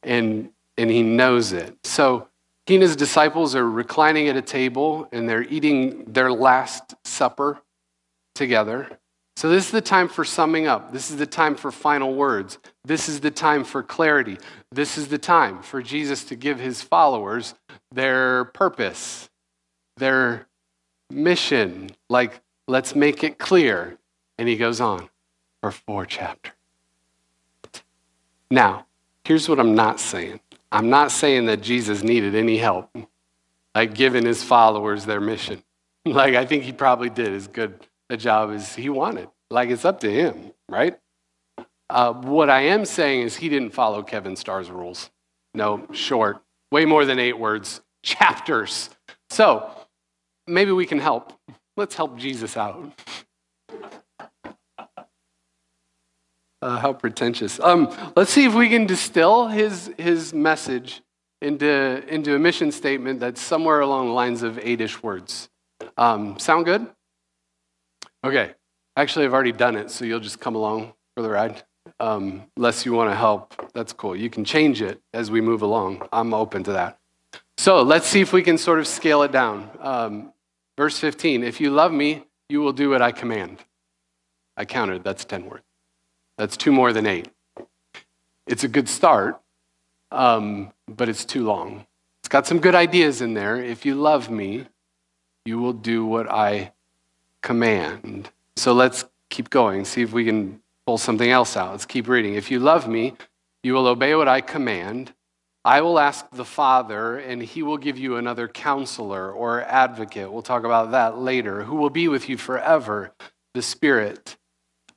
And, 0.02 0.50
and 0.76 0.90
he 0.90 1.02
knows 1.02 1.52
it. 1.52 1.76
So 1.84 2.28
he 2.66 2.74
and 2.74 2.82
his 2.82 2.96
disciples 2.96 3.54
are 3.54 3.68
reclining 3.68 4.28
at 4.28 4.36
a 4.36 4.42
table 4.42 5.08
and 5.12 5.28
they're 5.28 5.42
eating 5.42 6.04
their 6.04 6.32
last 6.32 6.94
supper 7.04 7.60
together. 8.34 8.98
So, 9.36 9.48
this 9.48 9.66
is 9.66 9.70
the 9.70 9.80
time 9.80 10.08
for 10.08 10.24
summing 10.24 10.66
up. 10.66 10.92
This 10.92 11.10
is 11.10 11.16
the 11.16 11.26
time 11.26 11.54
for 11.54 11.72
final 11.72 12.14
words. 12.14 12.58
This 12.84 13.08
is 13.08 13.20
the 13.20 13.30
time 13.30 13.64
for 13.64 13.82
clarity. 13.82 14.38
This 14.70 14.98
is 14.98 15.08
the 15.08 15.18
time 15.18 15.62
for 15.62 15.82
Jesus 15.82 16.24
to 16.24 16.36
give 16.36 16.60
his 16.60 16.82
followers 16.82 17.54
their 17.90 18.44
purpose, 18.46 19.30
their 19.96 20.48
mission. 21.10 21.90
Like, 22.10 22.40
let's 22.68 22.94
make 22.94 23.24
it 23.24 23.38
clear. 23.38 23.98
And 24.38 24.48
he 24.48 24.56
goes 24.56 24.80
on 24.80 25.08
for 25.60 25.70
four 25.70 26.06
chapters. 26.06 26.52
Now, 28.50 28.86
here's 29.24 29.48
what 29.48 29.60
I'm 29.60 29.74
not 29.74 30.00
saying 30.00 30.40
I'm 30.70 30.90
not 30.90 31.10
saying 31.10 31.46
that 31.46 31.60
Jesus 31.60 32.02
needed 32.02 32.34
any 32.34 32.56
help, 32.56 32.90
like 33.74 33.94
giving 33.94 34.24
his 34.24 34.42
followers 34.42 35.04
their 35.04 35.20
mission. 35.20 35.62
Like, 36.04 36.34
I 36.34 36.44
think 36.44 36.64
he 36.64 36.72
probably 36.72 37.10
did 37.10 37.32
as 37.32 37.46
good 37.46 37.86
a 38.10 38.16
job 38.16 38.50
as 38.50 38.74
he 38.74 38.88
wanted. 38.88 39.28
Like, 39.50 39.70
it's 39.70 39.84
up 39.84 40.00
to 40.00 40.10
him, 40.10 40.50
right? 40.68 40.98
Uh, 41.88 42.12
what 42.12 42.50
I 42.50 42.62
am 42.62 42.84
saying 42.84 43.22
is 43.22 43.36
he 43.36 43.48
didn't 43.48 43.70
follow 43.70 44.02
Kevin 44.02 44.34
Starr's 44.34 44.68
rules. 44.68 45.10
No, 45.54 45.86
short, 45.92 46.42
way 46.72 46.86
more 46.86 47.04
than 47.04 47.20
eight 47.20 47.38
words, 47.38 47.82
chapters. 48.02 48.90
So, 49.30 49.70
maybe 50.48 50.72
we 50.72 50.86
can 50.86 50.98
help. 50.98 51.32
Let's 51.76 51.94
help 51.94 52.18
Jesus 52.18 52.56
out. 52.56 52.92
Uh, 56.62 56.78
how 56.78 56.92
pretentious. 56.92 57.58
Um, 57.58 57.92
let's 58.14 58.30
see 58.30 58.44
if 58.44 58.54
we 58.54 58.68
can 58.68 58.86
distill 58.86 59.48
his, 59.48 59.90
his 59.98 60.32
message 60.32 61.02
into, 61.40 62.04
into 62.06 62.36
a 62.36 62.38
mission 62.38 62.70
statement 62.70 63.18
that's 63.18 63.40
somewhere 63.40 63.80
along 63.80 64.06
the 64.06 64.12
lines 64.12 64.44
of 64.44 64.60
eight-ish 64.62 65.02
words. 65.02 65.48
Um, 65.96 66.38
sound 66.38 66.64
good? 66.64 66.86
Okay. 68.22 68.52
Actually, 68.96 69.24
I've 69.24 69.34
already 69.34 69.50
done 69.50 69.74
it, 69.74 69.90
so 69.90 70.04
you'll 70.04 70.20
just 70.20 70.38
come 70.38 70.54
along 70.54 70.92
for 71.16 71.22
the 71.22 71.30
ride. 71.30 71.64
Um, 71.98 72.44
unless 72.56 72.86
you 72.86 72.92
want 72.92 73.10
to 73.10 73.16
help, 73.16 73.72
that's 73.72 73.92
cool. 73.92 74.14
You 74.14 74.30
can 74.30 74.44
change 74.44 74.82
it 74.82 75.00
as 75.12 75.32
we 75.32 75.40
move 75.40 75.62
along. 75.62 76.06
I'm 76.12 76.32
open 76.32 76.62
to 76.64 76.72
that. 76.72 76.98
So 77.58 77.82
let's 77.82 78.06
see 78.06 78.20
if 78.20 78.32
we 78.32 78.42
can 78.42 78.56
sort 78.56 78.78
of 78.78 78.86
scale 78.86 79.22
it 79.22 79.32
down. 79.32 79.68
Verse 80.82 80.98
15 80.98 81.44
If 81.44 81.60
you 81.60 81.70
love 81.70 81.92
me, 81.92 82.24
you 82.48 82.60
will 82.60 82.72
do 82.72 82.90
what 82.90 83.00
I 83.00 83.12
command. 83.12 83.58
I 84.56 84.64
counted, 84.64 85.04
that's 85.04 85.24
10 85.24 85.48
words. 85.48 85.62
That's 86.36 86.56
two 86.56 86.72
more 86.72 86.92
than 86.92 87.06
eight. 87.06 87.28
It's 88.48 88.64
a 88.64 88.68
good 88.68 88.88
start, 88.88 89.40
um, 90.10 90.72
but 90.88 91.08
it's 91.08 91.24
too 91.24 91.44
long. 91.44 91.86
It's 92.20 92.28
got 92.28 92.48
some 92.48 92.58
good 92.58 92.74
ideas 92.74 93.22
in 93.22 93.34
there. 93.34 93.62
If 93.62 93.86
you 93.86 93.94
love 93.94 94.28
me, 94.28 94.66
you 95.44 95.60
will 95.60 95.72
do 95.72 96.04
what 96.04 96.28
I 96.28 96.72
command. 97.42 98.30
So 98.56 98.72
let's 98.72 99.04
keep 99.30 99.50
going, 99.50 99.84
see 99.84 100.02
if 100.02 100.12
we 100.12 100.24
can 100.24 100.60
pull 100.84 100.98
something 100.98 101.30
else 101.30 101.56
out. 101.56 101.70
Let's 101.70 101.86
keep 101.86 102.08
reading. 102.08 102.34
If 102.34 102.50
you 102.50 102.58
love 102.58 102.88
me, 102.88 103.14
you 103.62 103.74
will 103.74 103.86
obey 103.86 104.16
what 104.16 104.26
I 104.26 104.40
command. 104.40 105.12
I 105.64 105.80
will 105.80 105.98
ask 105.98 106.28
the 106.32 106.44
Father, 106.44 107.18
and 107.18 107.40
he 107.40 107.62
will 107.62 107.76
give 107.76 107.96
you 107.96 108.16
another 108.16 108.48
counselor 108.48 109.30
or 109.30 109.62
advocate. 109.62 110.32
We'll 110.32 110.42
talk 110.42 110.64
about 110.64 110.90
that 110.90 111.18
later, 111.18 111.62
who 111.62 111.76
will 111.76 111.90
be 111.90 112.08
with 112.08 112.28
you 112.28 112.36
forever, 112.36 113.12
the 113.54 113.62
Spirit 113.62 114.36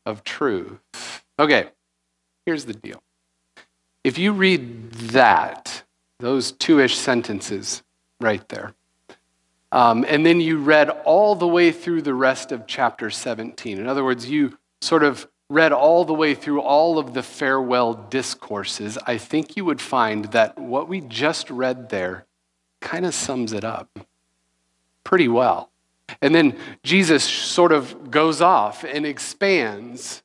of 0.06 0.24
truth. 0.24 0.80
Okay, 1.38 1.70
here's 2.46 2.66
the 2.66 2.74
deal. 2.74 3.04
If 4.04 4.18
you 4.18 4.34
read 4.34 4.92
that, 4.92 5.84
those 6.20 6.52
two 6.52 6.80
ish 6.80 6.98
sentences 6.98 7.84
right 8.20 8.48
there, 8.50 8.74
um, 9.72 10.04
and 10.08 10.26
then 10.26 10.42
you 10.42 10.58
read 10.58 10.90
all 10.90 11.36
the 11.36 11.48
way 11.48 11.72
through 11.72 12.02
the 12.02 12.14
rest 12.14 12.52
of 12.52 12.66
chapter 12.66 13.12
17, 13.12 13.78
in 13.78 13.88
other 13.88 14.04
words, 14.04 14.28
you 14.28 14.58
sort 14.82 15.04
of 15.04 15.28
read 15.50 15.72
all 15.72 16.06
the 16.06 16.14
way 16.14 16.34
through 16.34 16.62
all 16.62 16.98
of 16.98 17.14
the 17.14 17.24
farewell 17.24 17.94
discourses, 17.94 18.98
I 19.06 19.18
think 19.18 19.56
you 19.56 19.66
would 19.66 19.82
find 19.82 20.26
that 20.26 20.58
what 20.58 20.88
we 20.88 21.02
just 21.02 21.50
read 21.50 21.90
there 21.90 22.26
kind 22.82 23.06
of 23.06 23.14
sums 23.14 23.54
it 23.54 23.64
up 23.64 24.00
pretty 25.04 25.28
well. 25.28 25.70
And 26.22 26.34
then 26.34 26.58
Jesus 26.84 27.24
sort 27.24 27.72
of 27.72 28.12
goes 28.12 28.42
off 28.42 28.84
and 28.84 29.06
expands 29.06 30.24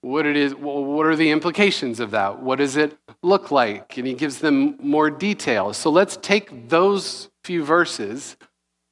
what 0.00 0.26
it 0.26 0.36
is 0.36 0.54
what 0.54 1.06
are 1.06 1.14
the 1.14 1.30
implications 1.30 2.00
of 2.00 2.10
that? 2.10 2.42
What 2.42 2.58
does 2.58 2.76
it 2.76 2.98
look 3.22 3.50
like? 3.50 3.96
And 3.96 4.06
he 4.06 4.14
gives 4.14 4.38
them 4.38 4.76
more 4.80 5.10
detail. 5.10 5.72
So 5.72 5.90
let's 5.90 6.16
take 6.16 6.68
those 6.68 7.30
few 7.44 7.64
verses 7.64 8.36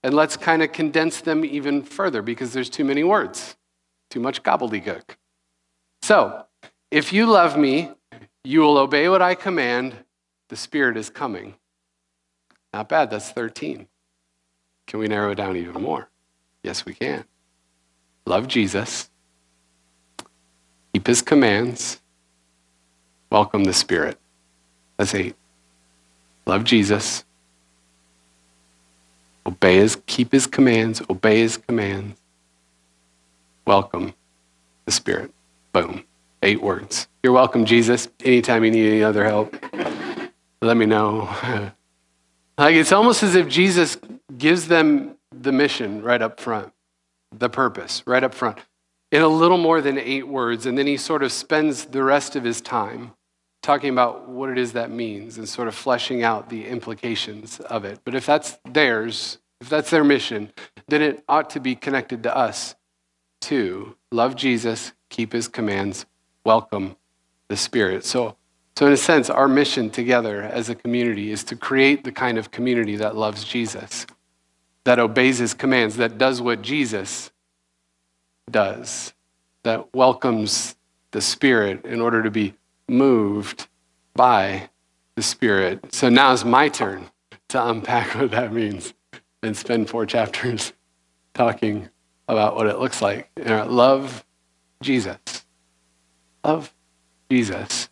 and 0.02 0.14
let's 0.14 0.36
kind 0.36 0.62
of 0.62 0.72
condense 0.72 1.20
them 1.20 1.44
even 1.44 1.82
further 1.82 2.22
because 2.22 2.52
there's 2.52 2.70
too 2.70 2.84
many 2.84 3.04
words 3.04 3.56
too 4.10 4.20
much 4.20 4.42
gobbledygook 4.42 5.16
so, 6.02 6.44
if 6.90 7.12
you 7.12 7.26
love 7.26 7.56
me, 7.56 7.92
you 8.44 8.60
will 8.60 8.78
obey 8.78 9.08
what 9.08 9.22
I 9.22 9.34
command. 9.34 9.94
The 10.48 10.56
Spirit 10.56 10.96
is 10.96 11.10
coming. 11.10 11.54
Not 12.72 12.88
bad, 12.88 13.10
that's 13.10 13.30
13. 13.30 13.86
Can 14.86 14.98
we 14.98 15.06
narrow 15.06 15.30
it 15.30 15.36
down 15.36 15.56
even 15.56 15.82
more? 15.82 16.08
Yes, 16.62 16.84
we 16.84 16.94
can. 16.94 17.24
Love 18.26 18.48
Jesus, 18.48 19.10
keep 20.92 21.06
his 21.06 21.22
commands, 21.22 22.00
welcome 23.30 23.64
the 23.64 23.72
Spirit. 23.72 24.18
That's 24.96 25.14
eight. 25.14 25.34
Love 26.46 26.64
Jesus, 26.64 27.24
obey 29.46 29.76
his, 29.76 29.96
keep 30.06 30.32
his 30.32 30.46
commands, 30.46 31.02
obey 31.08 31.38
his 31.38 31.56
commands, 31.56 32.20
welcome 33.64 34.14
the 34.84 34.92
Spirit. 34.92 35.32
Boom. 35.72 36.04
Eight 36.42 36.62
words. 36.62 37.06
You're 37.22 37.32
welcome, 37.32 37.64
Jesus. 37.64 38.08
Anytime 38.24 38.64
you 38.64 38.70
need 38.70 38.88
any 38.88 39.02
other 39.02 39.24
help, 39.24 39.54
let 40.62 40.76
me 40.76 40.86
know. 40.86 41.28
like 42.58 42.74
it's 42.74 42.92
almost 42.92 43.22
as 43.22 43.34
if 43.34 43.46
Jesus 43.48 43.98
gives 44.36 44.68
them 44.68 45.16
the 45.30 45.52
mission 45.52 46.02
right 46.02 46.20
up 46.20 46.40
front, 46.40 46.72
the 47.30 47.48
purpose 47.48 48.02
right 48.06 48.24
up 48.24 48.34
front, 48.34 48.58
in 49.12 49.22
a 49.22 49.28
little 49.28 49.58
more 49.58 49.80
than 49.80 49.98
eight 49.98 50.26
words. 50.26 50.66
And 50.66 50.76
then 50.78 50.86
he 50.86 50.96
sort 50.96 51.22
of 51.22 51.30
spends 51.30 51.86
the 51.86 52.02
rest 52.02 52.36
of 52.36 52.44
his 52.44 52.60
time 52.60 53.12
talking 53.62 53.90
about 53.90 54.28
what 54.28 54.50
it 54.50 54.58
is 54.58 54.72
that 54.72 54.90
means 54.90 55.38
and 55.38 55.48
sort 55.48 55.68
of 55.68 55.74
fleshing 55.74 56.22
out 56.22 56.48
the 56.48 56.66
implications 56.66 57.60
of 57.60 57.84
it. 57.84 58.00
But 58.04 58.14
if 58.14 58.26
that's 58.26 58.58
theirs, 58.64 59.38
if 59.60 59.68
that's 59.68 59.90
their 59.90 60.04
mission, 60.04 60.52
then 60.88 61.02
it 61.02 61.22
ought 61.28 61.50
to 61.50 61.60
be 61.60 61.74
connected 61.74 62.22
to 62.22 62.34
us 62.34 62.74
too. 63.40 63.96
Love 64.10 64.36
Jesus, 64.36 64.92
keep 65.10 65.32
his 65.32 65.48
commands, 65.48 66.06
welcome 66.44 66.96
the 67.48 67.56
Spirit. 67.56 68.04
So, 68.04 68.36
so, 68.76 68.86
in 68.86 68.92
a 68.92 68.96
sense, 68.96 69.28
our 69.28 69.48
mission 69.48 69.90
together 69.90 70.42
as 70.42 70.70
a 70.70 70.74
community 70.74 71.30
is 71.30 71.44
to 71.44 71.56
create 71.56 72.04
the 72.04 72.12
kind 72.12 72.38
of 72.38 72.50
community 72.50 72.96
that 72.96 73.14
loves 73.14 73.44
Jesus, 73.44 74.06
that 74.84 74.98
obeys 74.98 75.38
his 75.38 75.52
commands, 75.52 75.96
that 75.96 76.16
does 76.16 76.40
what 76.40 76.62
Jesus 76.62 77.30
does, 78.50 79.12
that 79.64 79.94
welcomes 79.94 80.76
the 81.10 81.20
Spirit 81.20 81.84
in 81.84 82.00
order 82.00 82.22
to 82.22 82.30
be 82.30 82.54
moved 82.88 83.68
by 84.14 84.70
the 85.14 85.22
Spirit. 85.22 85.92
So 85.92 86.08
now 86.08 86.32
it's 86.32 86.44
my 86.44 86.68
turn 86.68 87.10
to 87.48 87.68
unpack 87.68 88.14
what 88.14 88.30
that 88.30 88.52
means 88.52 88.94
and 89.42 89.56
spend 89.56 89.90
four 89.90 90.06
chapters 90.06 90.72
talking 91.34 91.88
about 92.28 92.56
what 92.56 92.66
it 92.66 92.78
looks 92.78 93.02
like. 93.02 93.28
Love 93.36 94.24
Jesus. 94.82 95.18
Love 96.44 96.72
Jesus. 97.30 97.88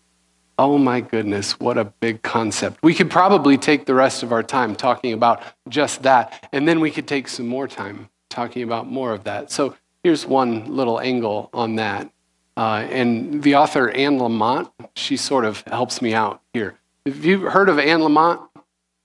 Oh 0.58 0.76
my 0.76 1.00
goodness, 1.00 1.60
what 1.60 1.78
a 1.78 1.84
big 1.84 2.22
concept. 2.22 2.78
We 2.82 2.92
could 2.92 3.10
probably 3.10 3.56
take 3.56 3.86
the 3.86 3.94
rest 3.94 4.24
of 4.24 4.32
our 4.32 4.42
time 4.42 4.74
talking 4.74 5.12
about 5.12 5.42
just 5.68 6.02
that, 6.02 6.48
and 6.52 6.66
then 6.66 6.80
we 6.80 6.90
could 6.90 7.06
take 7.06 7.28
some 7.28 7.46
more 7.46 7.68
time 7.68 8.08
talking 8.28 8.64
about 8.64 8.88
more 8.90 9.12
of 9.12 9.24
that. 9.24 9.52
So 9.52 9.76
here's 10.02 10.26
one 10.26 10.74
little 10.74 10.98
angle 10.98 11.48
on 11.52 11.76
that. 11.76 12.10
Uh, 12.56 12.84
and 12.90 13.40
the 13.42 13.54
author, 13.54 13.88
Anne 13.90 14.18
Lamott, 14.18 14.70
she 14.96 15.16
sort 15.16 15.44
of 15.44 15.62
helps 15.68 16.02
me 16.02 16.12
out 16.12 16.42
here. 16.52 16.76
Have 17.06 17.24
you 17.24 17.42
heard 17.42 17.68
of 17.68 17.78
Anne 17.78 18.00
Lamott? 18.00 18.48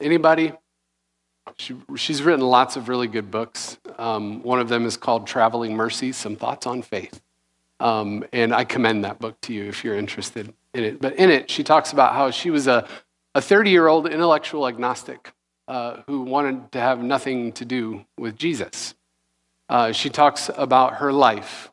Anybody? 0.02 0.54
She, 1.58 1.76
she's 1.96 2.24
written 2.24 2.44
lots 2.44 2.78
of 2.78 2.90
really 2.90 3.08
good 3.08 3.30
books. 3.30 3.78
Um, 4.00 4.42
one 4.42 4.60
of 4.60 4.70
them 4.70 4.88
is 4.88 4.98
called 4.98 5.28
Traveling 5.28 5.76
Mercy 5.76 6.12
Some 6.12 6.36
Thoughts 6.36 6.66
on 6.66 6.82
Faith. 6.82 7.22
Um, 7.84 8.24
and 8.32 8.56
I 8.56 8.64
commend 8.64 9.04
that 9.04 9.20
book 9.20 9.40
to 9.42 9.54
you 9.54 9.66
if 9.66 9.84
you're 9.84 9.98
interested 9.98 10.54
in 10.74 10.86
it. 10.86 11.02
But 11.02 11.18
in 11.18 11.30
it, 11.30 11.52
she 11.52 11.66
talks 11.66 11.92
about 11.92 12.14
how 12.14 12.32
she 12.32 12.50
was 12.50 12.66
a 12.66 12.88
30 13.36 13.72
year 13.72 13.88
old 13.88 14.08
intellectual 14.08 14.66
agnostic 14.66 15.34
uh, 15.68 15.98
who 16.08 16.22
wanted 16.22 16.72
to 16.72 16.80
have 16.80 17.04
nothing 17.04 17.52
to 17.52 17.66
do 17.66 18.06
with 18.18 18.38
Jesus. 18.38 18.96
Uh, 19.68 19.92
she 19.92 20.10
talks 20.10 20.50
about 20.56 20.96
her 20.96 21.12
life. 21.12 21.72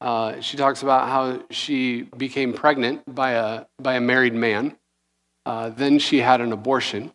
Uh, 0.00 0.40
she 0.40 0.56
talks 0.56 0.82
about 0.82 1.08
how 1.08 1.42
she 1.50 2.02
became 2.02 2.54
pregnant 2.54 3.02
by 3.14 3.32
a, 3.32 3.66
by 3.78 3.96
a 3.96 4.00
married 4.00 4.34
man. 4.34 4.74
Uh, 5.44 5.68
then 5.68 5.98
she 5.98 6.20
had 6.20 6.40
an 6.40 6.52
abortion. 6.52 7.12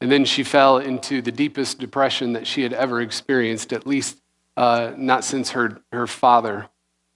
And 0.00 0.10
then 0.10 0.24
she 0.24 0.42
fell 0.42 0.78
into 0.78 1.22
the 1.22 1.30
deepest 1.30 1.78
depression 1.78 2.32
that 2.32 2.44
she 2.44 2.62
had 2.62 2.72
ever 2.72 3.00
experienced, 3.00 3.72
at 3.72 3.86
least 3.86 4.20
uh, 4.56 4.94
not 4.96 5.22
since 5.22 5.50
her, 5.50 5.80
her 5.92 6.08
father 6.08 6.68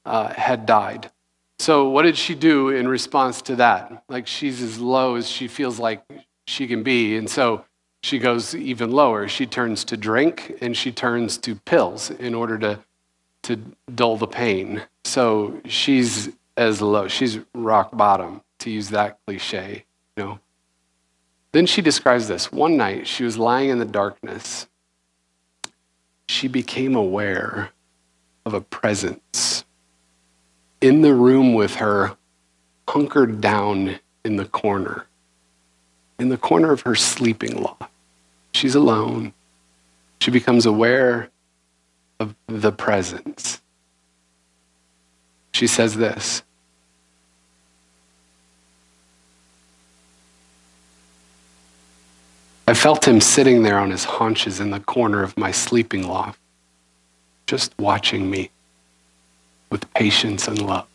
uh, 0.06 0.32
had 0.32 0.64
died. 0.64 1.10
So, 1.58 1.88
what 1.88 2.02
did 2.02 2.16
she 2.16 2.34
do 2.34 2.68
in 2.68 2.86
response 2.86 3.42
to 3.42 3.56
that? 3.56 4.04
Like, 4.08 4.26
she's 4.26 4.62
as 4.62 4.78
low 4.78 5.16
as 5.16 5.28
she 5.28 5.48
feels 5.48 5.78
like 5.78 6.02
she 6.46 6.66
can 6.66 6.82
be. 6.82 7.16
And 7.16 7.28
so 7.28 7.64
she 8.02 8.18
goes 8.18 8.54
even 8.54 8.92
lower. 8.92 9.26
She 9.26 9.46
turns 9.46 9.84
to 9.86 9.96
drink 9.96 10.56
and 10.60 10.76
she 10.76 10.92
turns 10.92 11.38
to 11.38 11.54
pills 11.56 12.10
in 12.10 12.34
order 12.34 12.58
to, 12.58 12.78
to 13.44 13.56
dull 13.94 14.16
the 14.16 14.26
pain. 14.26 14.82
So, 15.04 15.60
she's 15.64 16.30
as 16.56 16.80
low, 16.80 17.08
she's 17.08 17.38
rock 17.54 17.94
bottom, 17.96 18.42
to 18.60 18.70
use 18.70 18.90
that 18.90 19.18
cliche, 19.26 19.84
you 20.16 20.25
know. 20.25 20.40
Then 21.52 21.66
she 21.66 21.82
describes 21.82 22.28
this. 22.28 22.52
One 22.52 22.76
night, 22.76 23.06
she 23.06 23.25
was 23.25 23.38
lying 23.38 23.70
in 23.70 23.78
the 23.78 23.84
darkness. 23.84 24.68
She 26.28 26.48
became 26.48 26.94
aware 26.94 27.70
of 28.44 28.52
a 28.52 28.60
presence 28.60 29.65
in 30.80 31.02
the 31.02 31.14
room 31.14 31.54
with 31.54 31.76
her, 31.76 32.16
hunkered 32.88 33.40
down 33.40 33.99
in 34.25 34.37
the 34.37 34.45
corner, 34.45 35.06
in 36.18 36.28
the 36.28 36.37
corner 36.37 36.73
of 36.73 36.83
her 36.83 36.95
sleeping 36.95 37.61
loft. 37.61 37.90
She's 38.52 38.75
alone. 38.75 39.33
She 40.21 40.30
becomes 40.30 40.66
aware 40.66 41.30
of 42.18 42.35
the 42.47 42.73
presence. 42.73 43.61
She 45.52 45.66
says 45.66 45.97
this 45.97 46.42
I 52.68 52.75
felt 52.75 53.06
him 53.06 53.21
sitting 53.21 53.62
there 53.62 53.78
on 53.78 53.90
his 53.90 54.04
haunches 54.04 54.59
in 54.59 54.71
the 54.71 54.80
corner 54.80 55.23
of 55.23 55.37
my 55.37 55.52
sleeping 55.52 56.06
loft, 56.09 56.40
just 57.47 57.73
watching 57.78 58.28
me 58.28 58.50
with 59.70 59.92
patience 59.94 60.49
and 60.49 60.61
love. 60.61 60.87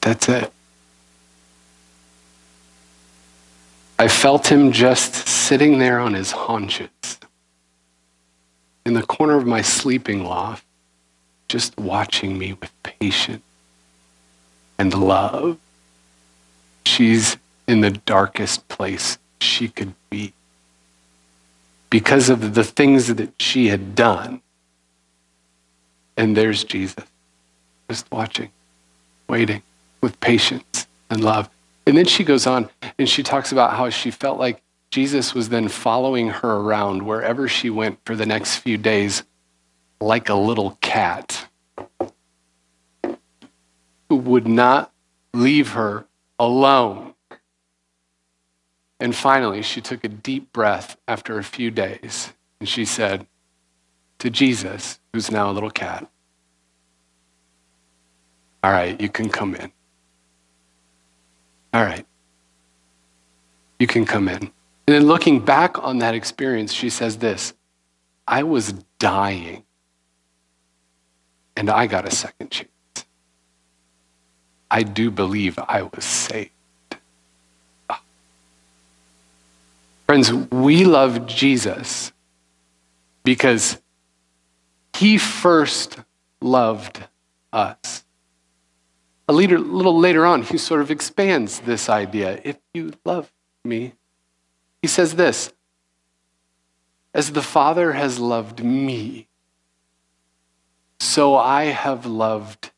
That's 0.00 0.28
it. 0.28 0.52
I 3.98 4.08
felt 4.08 4.48
him 4.48 4.72
just 4.72 5.14
sitting 5.26 5.78
there 5.78 5.98
on 5.98 6.14
his 6.14 6.32
haunches 6.32 6.90
in 8.84 8.94
the 8.94 9.02
corner 9.02 9.36
of 9.36 9.46
my 9.46 9.62
sleeping 9.62 10.24
loft, 10.24 10.64
just 11.48 11.78
watching 11.78 12.36
me 12.36 12.52
with 12.52 12.70
patience 12.82 13.42
and 14.78 14.92
love. 14.92 15.58
She's 16.84 17.36
in 17.66 17.80
the 17.80 17.90
darkest 17.90 18.68
place 18.68 19.16
she 19.40 19.68
could 19.68 19.94
be 20.10 20.34
because 21.88 22.28
of 22.28 22.54
the 22.54 22.64
things 22.64 23.14
that 23.14 23.30
she 23.40 23.68
had 23.68 23.94
done. 23.94 24.42
And 26.16 26.36
there's 26.36 26.64
Jesus, 26.64 27.04
just 27.88 28.10
watching, 28.10 28.50
waiting 29.28 29.62
with 30.00 30.18
patience 30.20 30.86
and 31.10 31.22
love. 31.22 31.48
And 31.86 31.96
then 31.96 32.06
she 32.06 32.24
goes 32.24 32.46
on 32.46 32.70
and 32.98 33.08
she 33.08 33.22
talks 33.22 33.52
about 33.52 33.74
how 33.74 33.90
she 33.90 34.10
felt 34.10 34.38
like 34.38 34.62
Jesus 34.90 35.34
was 35.34 35.48
then 35.48 35.68
following 35.68 36.28
her 36.28 36.56
around 36.56 37.02
wherever 37.02 37.48
she 37.48 37.68
went 37.68 37.98
for 38.04 38.14
the 38.14 38.26
next 38.26 38.58
few 38.58 38.78
days, 38.78 39.24
like 40.00 40.28
a 40.28 40.34
little 40.34 40.78
cat 40.80 41.48
who 44.08 44.16
would 44.16 44.46
not 44.46 44.92
leave 45.32 45.72
her 45.72 46.06
alone. 46.38 47.14
And 49.00 49.14
finally, 49.14 49.62
she 49.62 49.80
took 49.80 50.04
a 50.04 50.08
deep 50.08 50.52
breath 50.52 50.96
after 51.08 51.38
a 51.38 51.44
few 51.44 51.70
days 51.70 52.32
and 52.60 52.68
she 52.68 52.84
said 52.84 53.26
to 54.24 54.30
Jesus, 54.30 55.00
who's 55.12 55.30
now 55.30 55.50
a 55.50 55.52
little 55.52 55.70
cat, 55.70 56.08
All 58.62 58.72
right, 58.72 58.98
you 58.98 59.10
can 59.10 59.28
come 59.28 59.54
in. 59.54 59.70
All 61.74 61.84
right, 61.84 62.06
you 63.78 63.86
can 63.86 64.06
come 64.06 64.28
in. 64.28 64.38
And 64.38 64.50
then 64.86 65.06
looking 65.06 65.40
back 65.40 65.78
on 65.84 65.98
that 65.98 66.14
experience, 66.14 66.72
she 66.72 66.88
says 66.88 67.18
this 67.18 67.52
I 68.26 68.44
was 68.44 68.72
dying 68.98 69.64
and 71.54 71.68
I 71.68 71.86
got 71.86 72.08
a 72.08 72.10
second 72.10 72.50
chance. 72.50 72.70
I 74.70 74.84
do 74.84 75.10
believe 75.10 75.58
I 75.58 75.82
was 75.82 76.02
saved. 76.02 76.50
Friends, 80.06 80.32
we 80.32 80.86
love 80.86 81.26
Jesus 81.26 82.10
because 83.22 83.78
he 84.96 85.18
first 85.18 85.98
loved 86.40 87.04
us. 87.52 88.04
A 89.28 89.32
leader, 89.32 89.58
little 89.58 89.98
later 89.98 90.26
on, 90.26 90.42
he 90.42 90.58
sort 90.58 90.80
of 90.80 90.90
expands 90.90 91.60
this 91.60 91.88
idea. 91.88 92.40
If 92.44 92.58
you 92.72 92.92
love 93.04 93.32
me, 93.64 93.94
he 94.82 94.88
says 94.88 95.14
this 95.16 95.52
As 97.12 97.32
the 97.32 97.42
Father 97.42 97.92
has 97.92 98.18
loved 98.18 98.62
me, 98.62 99.28
so 101.00 101.36
I 101.36 101.64
have 101.64 102.06
loved 102.06 102.70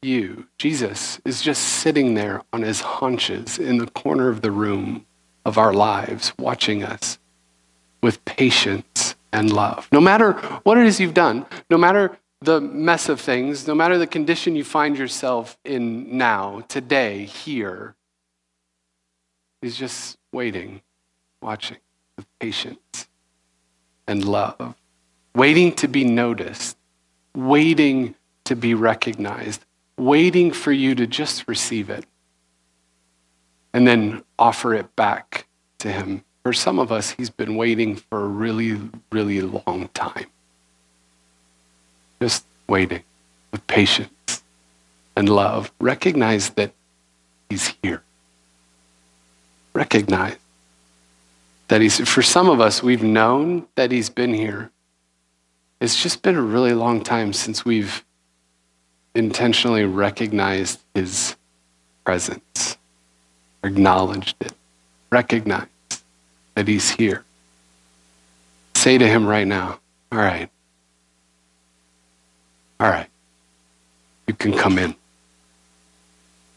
you. 0.00 0.46
Jesus 0.56 1.20
is 1.24 1.42
just 1.42 1.62
sitting 1.62 2.14
there 2.14 2.42
on 2.52 2.62
his 2.62 2.80
haunches 2.80 3.58
in 3.58 3.78
the 3.78 3.88
corner 3.88 4.28
of 4.28 4.42
the 4.42 4.52
room 4.52 5.04
of 5.44 5.58
our 5.58 5.72
lives, 5.72 6.32
watching 6.38 6.84
us 6.84 7.18
with 8.00 8.24
patience 8.24 8.86
and 9.32 9.52
love. 9.52 9.88
No 9.92 10.00
matter 10.00 10.32
what 10.62 10.78
it 10.78 10.86
is 10.86 11.00
you've 11.00 11.14
done, 11.14 11.46
no 11.70 11.78
matter 11.78 12.18
the 12.40 12.60
mess 12.60 13.08
of 13.08 13.20
things, 13.20 13.66
no 13.66 13.74
matter 13.74 13.98
the 13.98 14.06
condition 14.06 14.56
you 14.56 14.64
find 14.64 14.96
yourself 14.96 15.58
in 15.64 16.16
now, 16.16 16.62
today, 16.68 17.24
here, 17.24 17.96
he's 19.60 19.76
just 19.76 20.18
waiting, 20.32 20.82
watching 21.42 21.78
with 22.16 22.26
patience 22.38 23.08
and 24.06 24.24
love, 24.24 24.76
waiting 25.34 25.72
to 25.72 25.88
be 25.88 26.04
noticed, 26.04 26.76
waiting 27.34 28.14
to 28.44 28.56
be 28.56 28.74
recognized, 28.74 29.64
waiting 29.98 30.52
for 30.52 30.72
you 30.72 30.94
to 30.94 31.06
just 31.06 31.46
receive 31.48 31.90
it 31.90 32.06
and 33.74 33.86
then 33.86 34.22
offer 34.38 34.74
it 34.74 34.94
back 34.96 35.46
to 35.78 35.92
Him. 35.92 36.24
For 36.48 36.54
some 36.54 36.78
of 36.78 36.90
us, 36.90 37.10
He's 37.10 37.28
been 37.28 37.56
waiting 37.56 37.94
for 37.94 38.24
a 38.24 38.26
really, 38.26 38.80
really 39.12 39.42
long 39.42 39.90
time. 39.92 40.28
Just 42.22 42.46
waiting 42.66 43.02
with 43.52 43.66
patience 43.66 44.42
and 45.14 45.28
love. 45.28 45.70
Recognize 45.78 46.48
that 46.52 46.72
He's 47.50 47.74
here. 47.82 48.02
Recognize 49.74 50.38
that 51.68 51.82
He's, 51.82 52.08
for 52.08 52.22
some 52.22 52.48
of 52.48 52.62
us, 52.62 52.82
we've 52.82 53.02
known 53.02 53.66
that 53.74 53.92
He's 53.92 54.08
been 54.08 54.32
here. 54.32 54.70
It's 55.82 56.02
just 56.02 56.22
been 56.22 56.36
a 56.36 56.40
really 56.40 56.72
long 56.72 57.02
time 57.02 57.34
since 57.34 57.66
we've 57.66 58.02
intentionally 59.14 59.84
recognized 59.84 60.80
his 60.94 61.36
presence, 62.06 62.78
acknowledged 63.62 64.36
it, 64.40 64.54
recognized 65.12 65.68
that 66.58 66.66
he's 66.66 66.90
here. 66.90 67.22
Say 68.74 68.98
to 68.98 69.06
him 69.06 69.28
right 69.28 69.46
now, 69.46 69.78
all 70.10 70.18
right, 70.18 70.50
all 72.80 72.90
right, 72.90 73.06
you 74.26 74.34
can 74.34 74.52
come 74.52 74.76
in. 74.76 74.96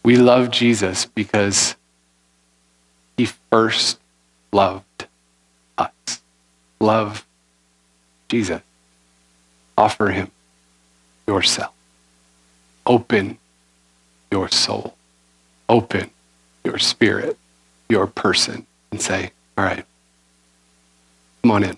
We 0.03 0.15
love 0.15 0.49
Jesus 0.49 1.05
because 1.05 1.75
he 3.15 3.27
first 3.51 3.99
loved 4.51 5.05
us. 5.77 6.23
Love 6.79 7.23
Jesus. 8.27 8.63
Offer 9.77 10.07
him 10.07 10.31
yourself. 11.27 11.75
Open 12.87 13.37
your 14.31 14.47
soul, 14.47 14.95
open 15.69 16.09
your 16.63 16.79
spirit, 16.79 17.37
your 17.87 18.07
person, 18.07 18.65
and 18.91 18.99
say, 18.99 19.31
All 19.55 19.65
right, 19.65 19.85
come 21.41 21.51
on 21.51 21.63
in. 21.63 21.77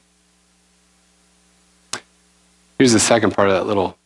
Here's 2.77 2.93
the 2.93 2.99
second 2.99 3.31
part 3.31 3.49
of 3.49 3.53
that 3.55 3.65
little 3.65 3.97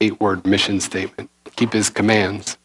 eight 0.00 0.20
word 0.20 0.46
mission 0.46 0.80
statement 0.80 1.30
keep 1.56 1.72
his 1.72 1.90
commands. 1.90 2.56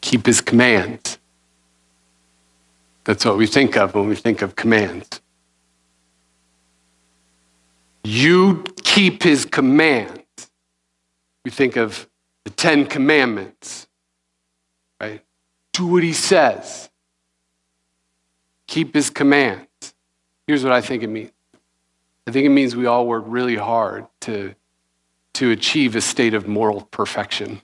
Keep 0.00 0.26
his 0.26 0.40
commands. 0.40 1.18
That's 3.04 3.24
what 3.24 3.36
we 3.36 3.46
think 3.46 3.76
of 3.76 3.94
when 3.94 4.08
we 4.08 4.16
think 4.16 4.42
of 4.42 4.56
commands. 4.56 5.20
You 8.04 8.64
keep 8.82 9.22
his 9.22 9.44
commands. 9.44 10.22
We 11.44 11.50
think 11.50 11.76
of 11.76 12.08
the 12.44 12.50
Ten 12.50 12.86
Commandments, 12.86 13.86
right? 15.00 15.22
Do 15.72 15.86
what 15.86 16.02
he 16.02 16.12
says, 16.12 16.88
keep 18.66 18.94
his 18.94 19.10
commands. 19.10 19.67
Here's 20.48 20.64
what 20.64 20.72
I 20.72 20.80
think 20.80 21.02
it 21.02 21.08
means 21.08 21.30
I 22.26 22.30
think 22.30 22.46
it 22.46 22.50
means 22.50 22.74
we 22.74 22.86
all 22.86 23.06
work 23.06 23.24
really 23.26 23.56
hard 23.56 24.06
to, 24.22 24.54
to 25.34 25.50
achieve 25.50 25.96
a 25.96 26.00
state 26.02 26.34
of 26.34 26.46
moral 26.46 26.82
perfection. 26.82 27.62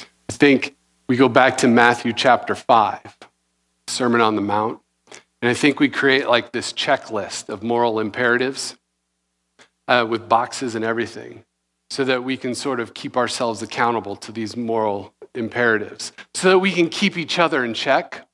I 0.00 0.32
think 0.32 0.76
we 1.08 1.16
go 1.16 1.28
back 1.28 1.58
to 1.58 1.68
Matthew 1.68 2.14
chapter 2.14 2.54
5, 2.54 3.18
Sermon 3.86 4.22
on 4.22 4.34
the 4.34 4.40
Mount, 4.40 4.80
and 5.42 5.50
I 5.50 5.52
think 5.52 5.78
we 5.78 5.90
create 5.90 6.26
like 6.26 6.52
this 6.52 6.72
checklist 6.72 7.50
of 7.50 7.62
moral 7.62 8.00
imperatives 8.00 8.76
uh, 9.88 10.06
with 10.08 10.26
boxes 10.26 10.74
and 10.74 10.86
everything 10.86 11.44
so 11.90 12.02
that 12.04 12.24
we 12.24 12.38
can 12.38 12.54
sort 12.54 12.80
of 12.80 12.94
keep 12.94 13.14
ourselves 13.14 13.60
accountable 13.60 14.16
to 14.16 14.32
these 14.32 14.56
moral 14.56 15.12
imperatives, 15.34 16.12
so 16.32 16.48
that 16.48 16.60
we 16.60 16.72
can 16.72 16.88
keep 16.88 17.18
each 17.18 17.38
other 17.38 17.62
in 17.62 17.74
check, 17.74 18.26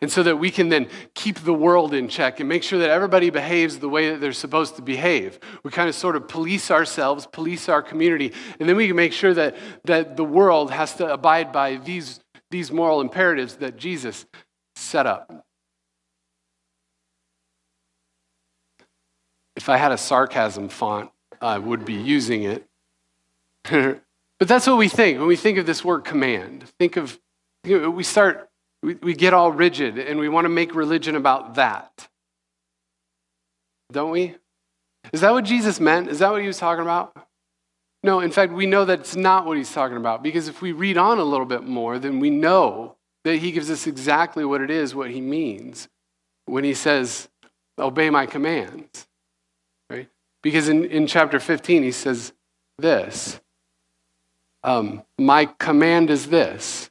and 0.00 0.10
so 0.10 0.22
that 0.22 0.36
we 0.36 0.50
can 0.50 0.68
then 0.68 0.88
keep 1.14 1.40
the 1.40 1.54
world 1.54 1.94
in 1.94 2.08
check 2.08 2.40
and 2.40 2.48
make 2.48 2.62
sure 2.62 2.78
that 2.78 2.90
everybody 2.90 3.30
behaves 3.30 3.78
the 3.78 3.88
way 3.88 4.10
that 4.10 4.20
they're 4.20 4.32
supposed 4.32 4.76
to 4.76 4.82
behave. 4.82 5.38
We 5.62 5.70
kind 5.70 5.88
of 5.88 5.94
sort 5.94 6.16
of 6.16 6.28
police 6.28 6.70
ourselves, 6.70 7.26
police 7.26 7.68
our 7.68 7.82
community, 7.82 8.32
and 8.58 8.68
then 8.68 8.76
we 8.76 8.86
can 8.86 8.96
make 8.96 9.12
sure 9.12 9.34
that, 9.34 9.56
that 9.84 10.16
the 10.16 10.24
world 10.24 10.70
has 10.70 10.94
to 10.96 11.12
abide 11.12 11.52
by 11.52 11.76
these, 11.76 12.20
these 12.50 12.70
moral 12.70 13.00
imperatives 13.00 13.56
that 13.56 13.76
Jesus 13.76 14.26
set 14.76 15.06
up. 15.06 15.44
If 19.56 19.68
I 19.68 19.76
had 19.76 19.92
a 19.92 19.98
sarcasm 19.98 20.68
font, 20.68 21.10
I 21.40 21.58
would 21.58 21.84
be 21.84 21.94
using 21.94 22.42
it. 22.44 22.66
but 23.70 24.48
that's 24.48 24.66
what 24.66 24.76
we 24.76 24.88
think 24.88 25.18
when 25.18 25.28
we 25.28 25.36
think 25.36 25.58
of 25.58 25.66
this 25.66 25.84
word 25.84 26.04
command. 26.04 26.64
Think 26.78 26.96
of, 26.96 27.18
we 27.64 28.02
start, 28.02 28.50
we, 28.84 28.94
we 28.96 29.14
get 29.14 29.32
all 29.32 29.50
rigid 29.50 29.98
and 29.98 30.20
we 30.20 30.28
want 30.28 30.44
to 30.44 30.50
make 30.50 30.74
religion 30.74 31.16
about 31.16 31.54
that. 31.54 32.08
Don't 33.90 34.10
we? 34.10 34.34
Is 35.12 35.22
that 35.22 35.32
what 35.32 35.44
Jesus 35.44 35.80
meant? 35.80 36.08
Is 36.08 36.18
that 36.18 36.30
what 36.30 36.40
he 36.40 36.46
was 36.46 36.58
talking 36.58 36.82
about? 36.82 37.16
No, 38.02 38.20
in 38.20 38.30
fact, 38.30 38.52
we 38.52 38.66
know 38.66 38.84
that 38.84 39.00
it's 39.00 39.16
not 39.16 39.46
what 39.46 39.56
he's 39.56 39.72
talking 39.72 39.96
about 39.96 40.22
because 40.22 40.48
if 40.48 40.60
we 40.60 40.72
read 40.72 40.98
on 40.98 41.18
a 41.18 41.24
little 41.24 41.46
bit 41.46 41.64
more, 41.64 41.98
then 41.98 42.20
we 42.20 42.28
know 42.28 42.96
that 43.24 43.38
he 43.38 43.52
gives 43.52 43.70
us 43.70 43.86
exactly 43.86 44.44
what 44.44 44.60
it 44.60 44.70
is, 44.70 44.94
what 44.94 45.10
he 45.10 45.20
means 45.20 45.88
when 46.44 46.64
he 46.64 46.74
says, 46.74 47.28
Obey 47.78 48.10
my 48.10 48.26
commands. 48.26 49.06
Right? 49.88 50.08
Because 50.42 50.68
in, 50.68 50.84
in 50.84 51.06
chapter 51.06 51.40
15, 51.40 51.82
he 51.82 51.90
says 51.90 52.32
this 52.78 53.40
um, 54.62 55.02
My 55.18 55.46
command 55.46 56.10
is 56.10 56.26
this. 56.26 56.90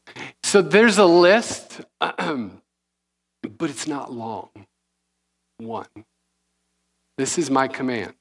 So 0.54 0.62
there's 0.62 1.00
a 1.00 1.06
list, 1.06 1.82
but 2.00 2.60
it's 3.62 3.88
not 3.88 4.13
long. 4.13 4.50
One. 5.58 5.88
This 7.18 7.39
is 7.39 7.50
my 7.50 7.68
command 7.68 8.13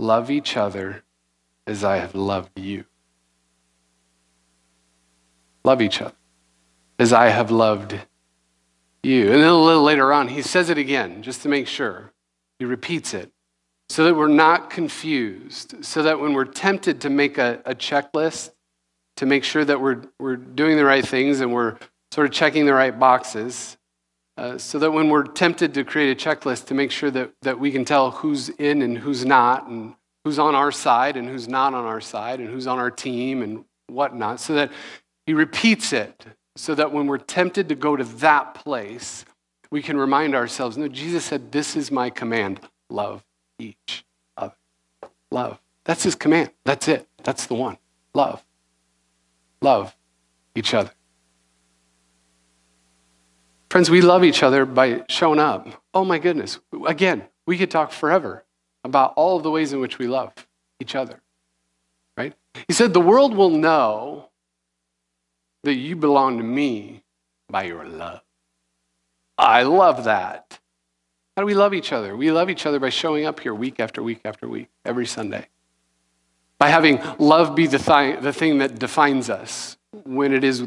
love 0.00 0.32
each 0.32 0.56
other 0.56 1.04
as 1.64 1.84
I 1.84 1.98
have 1.98 2.16
loved 2.16 2.58
you. 2.58 2.86
Love 5.62 5.80
each 5.80 6.02
other 6.02 6.16
as 6.98 7.12
I 7.12 7.28
have 7.28 7.52
loved 7.52 7.96
you. 9.04 9.32
And 9.32 9.42
then 9.42 9.50
a 9.50 9.56
little 9.56 9.84
later 9.84 10.12
on, 10.12 10.26
he 10.26 10.42
says 10.42 10.70
it 10.70 10.78
again 10.78 11.22
just 11.22 11.42
to 11.42 11.48
make 11.48 11.68
sure. 11.68 12.10
He 12.58 12.64
repeats 12.64 13.14
it 13.14 13.30
so 13.88 14.02
that 14.06 14.16
we're 14.16 14.26
not 14.26 14.70
confused, 14.70 15.84
so 15.84 16.02
that 16.02 16.18
when 16.18 16.32
we're 16.32 16.44
tempted 16.44 17.00
to 17.02 17.10
make 17.10 17.38
a, 17.38 17.62
a 17.64 17.76
checklist 17.76 18.50
to 19.16 19.26
make 19.26 19.44
sure 19.44 19.64
that 19.64 19.80
we're, 19.80 20.02
we're 20.18 20.36
doing 20.36 20.76
the 20.76 20.84
right 20.84 21.06
things 21.06 21.40
and 21.40 21.52
we're 21.52 21.76
sort 22.12 22.26
of 22.26 22.32
checking 22.32 22.66
the 22.66 22.74
right 22.74 22.98
boxes, 22.98 23.76
uh, 24.36 24.58
so 24.58 24.78
that 24.78 24.90
when 24.90 25.08
we're 25.08 25.24
tempted 25.24 25.74
to 25.74 25.84
create 25.84 26.10
a 26.10 26.28
checklist 26.28 26.66
to 26.66 26.74
make 26.74 26.90
sure 26.90 27.10
that, 27.10 27.30
that 27.42 27.58
we 27.58 27.70
can 27.70 27.84
tell 27.84 28.10
who's 28.10 28.48
in 28.48 28.82
and 28.82 28.98
who's 28.98 29.24
not, 29.24 29.68
and 29.68 29.94
who's 30.24 30.38
on 30.38 30.54
our 30.54 30.72
side 30.72 31.16
and 31.16 31.28
who's 31.28 31.48
not 31.48 31.74
on 31.74 31.84
our 31.84 32.00
side, 32.00 32.40
and 32.40 32.48
who's 32.48 32.66
on 32.66 32.78
our 32.78 32.90
team 32.90 33.42
and 33.42 33.64
whatnot, 33.86 34.40
so 34.40 34.54
that 34.54 34.72
he 35.26 35.34
repeats 35.34 35.92
it, 35.92 36.24
so 36.56 36.74
that 36.74 36.92
when 36.92 37.06
we're 37.06 37.18
tempted 37.18 37.68
to 37.68 37.74
go 37.74 37.96
to 37.96 38.04
that 38.04 38.54
place, 38.54 39.24
we 39.70 39.82
can 39.82 39.96
remind 39.96 40.34
ourselves 40.34 40.76
no, 40.76 40.88
Jesus 40.88 41.24
said, 41.24 41.52
This 41.52 41.76
is 41.76 41.90
my 41.90 42.10
command 42.10 42.60
love 42.90 43.24
each 43.58 44.04
other. 44.36 44.54
Love. 45.30 45.60
That's 45.84 46.02
his 46.02 46.14
command. 46.14 46.50
That's 46.64 46.88
it. 46.88 47.08
That's 47.22 47.46
the 47.46 47.54
one. 47.54 47.78
Love. 48.14 48.44
Love 49.64 49.96
each 50.54 50.74
other. 50.74 50.90
Friends, 53.70 53.88
we 53.88 54.02
love 54.02 54.22
each 54.22 54.42
other 54.42 54.66
by 54.66 55.04
showing 55.08 55.40
up. 55.40 55.82
Oh 55.94 56.04
my 56.04 56.18
goodness. 56.18 56.60
Again, 56.86 57.24
we 57.46 57.56
could 57.56 57.70
talk 57.70 57.90
forever 57.90 58.44
about 58.84 59.14
all 59.16 59.38
of 59.38 59.42
the 59.42 59.50
ways 59.50 59.72
in 59.72 59.80
which 59.80 59.98
we 59.98 60.06
love 60.06 60.34
each 60.80 60.94
other. 60.94 61.22
Right? 62.14 62.34
He 62.68 62.74
said, 62.74 62.92
The 62.92 63.00
world 63.00 63.34
will 63.34 63.48
know 63.48 64.28
that 65.62 65.76
you 65.76 65.96
belong 65.96 66.36
to 66.36 66.44
me 66.44 67.02
by 67.48 67.62
your 67.62 67.86
love. 67.86 68.20
I 69.38 69.62
love 69.62 70.04
that. 70.04 70.58
How 71.34 71.42
do 71.42 71.46
we 71.46 71.54
love 71.54 71.72
each 71.72 71.90
other? 71.90 72.14
We 72.14 72.30
love 72.30 72.50
each 72.50 72.66
other 72.66 72.78
by 72.78 72.90
showing 72.90 73.24
up 73.24 73.40
here 73.40 73.54
week 73.54 73.80
after 73.80 74.02
week 74.02 74.20
after 74.26 74.46
week, 74.46 74.68
every 74.84 75.06
Sunday. 75.06 75.48
By 76.58 76.68
having 76.68 77.00
love 77.18 77.54
be 77.54 77.66
the, 77.66 77.78
th- 77.78 78.20
the 78.20 78.32
thing 78.32 78.58
that 78.58 78.78
defines 78.78 79.28
us 79.28 79.76
when 80.04 80.32
it 80.32 80.44
is 80.44 80.66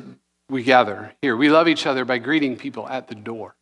we 0.49 0.63
gather 0.63 1.13
here. 1.21 1.35
We 1.35 1.49
love 1.49 1.67
each 1.67 1.85
other 1.85 2.05
by 2.05 2.17
greeting 2.19 2.55
people 2.55 2.87
at 2.87 3.07
the 3.07 3.15
door. 3.15 3.55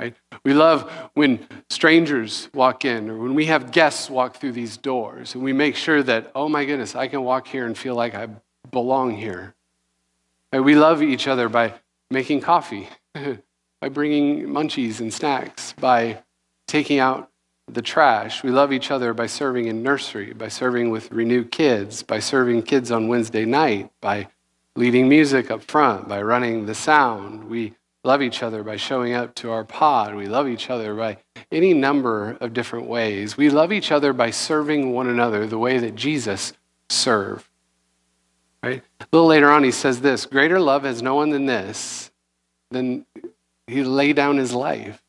Right? 0.00 0.14
We 0.44 0.54
love 0.54 0.90
when 1.14 1.46
strangers 1.70 2.48
walk 2.54 2.84
in 2.84 3.10
or 3.10 3.18
when 3.18 3.34
we 3.34 3.46
have 3.46 3.72
guests 3.72 4.08
walk 4.08 4.36
through 4.36 4.52
these 4.52 4.76
doors 4.76 5.34
and 5.34 5.42
we 5.42 5.52
make 5.52 5.74
sure 5.74 6.02
that, 6.04 6.30
oh 6.36 6.48
my 6.48 6.64
goodness, 6.64 6.94
I 6.94 7.08
can 7.08 7.24
walk 7.24 7.48
here 7.48 7.66
and 7.66 7.76
feel 7.76 7.96
like 7.96 8.14
I 8.14 8.28
belong 8.70 9.16
here. 9.16 9.54
We 10.52 10.76
love 10.76 11.02
each 11.02 11.26
other 11.26 11.48
by 11.48 11.74
making 12.10 12.40
coffee 12.42 12.88
by 13.80 13.88
bringing 13.88 14.46
munchies 14.46 15.00
and 15.00 15.12
snacks, 15.12 15.72
by 15.74 16.22
taking 16.66 16.98
out 16.98 17.30
the 17.72 17.82
trash. 17.82 18.42
We 18.42 18.50
love 18.50 18.72
each 18.72 18.90
other 18.90 19.12
by 19.14 19.26
serving 19.26 19.66
in 19.66 19.82
nursery, 19.82 20.32
by 20.32 20.48
serving 20.48 20.90
with 20.90 21.10
Renew 21.10 21.44
Kids, 21.44 22.02
by 22.02 22.18
serving 22.18 22.62
kids 22.62 22.90
on 22.90 23.08
Wednesday 23.08 23.44
night, 23.44 23.90
by 24.00 24.28
leading 24.76 25.08
music 25.08 25.50
up 25.50 25.62
front, 25.62 26.08
by 26.08 26.22
running 26.22 26.66
the 26.66 26.74
sound. 26.74 27.48
We 27.48 27.74
love 28.04 28.22
each 28.22 28.42
other 28.42 28.62
by 28.62 28.76
showing 28.76 29.12
up 29.12 29.34
to 29.34 29.50
our 29.50 29.64
pod. 29.64 30.14
We 30.14 30.26
love 30.26 30.48
each 30.48 30.70
other 30.70 30.94
by 30.94 31.18
any 31.50 31.74
number 31.74 32.36
of 32.40 32.54
different 32.54 32.86
ways. 32.86 33.36
We 33.36 33.50
love 33.50 33.72
each 33.72 33.90
other 33.90 34.12
by 34.12 34.30
serving 34.30 34.92
one 34.92 35.08
another 35.08 35.46
the 35.46 35.58
way 35.58 35.78
that 35.78 35.94
Jesus 35.94 36.52
served. 36.88 37.46
Right? 38.62 38.82
A 39.00 39.06
little 39.12 39.28
later 39.28 39.50
on, 39.50 39.64
he 39.64 39.70
says 39.70 40.00
this 40.00 40.26
Greater 40.26 40.60
love 40.60 40.84
has 40.84 41.02
no 41.02 41.16
one 41.16 41.30
than 41.30 41.46
this, 41.46 42.10
than 42.70 43.04
he 43.66 43.82
lay 43.82 44.12
down 44.12 44.36
his 44.36 44.52
life 44.52 45.02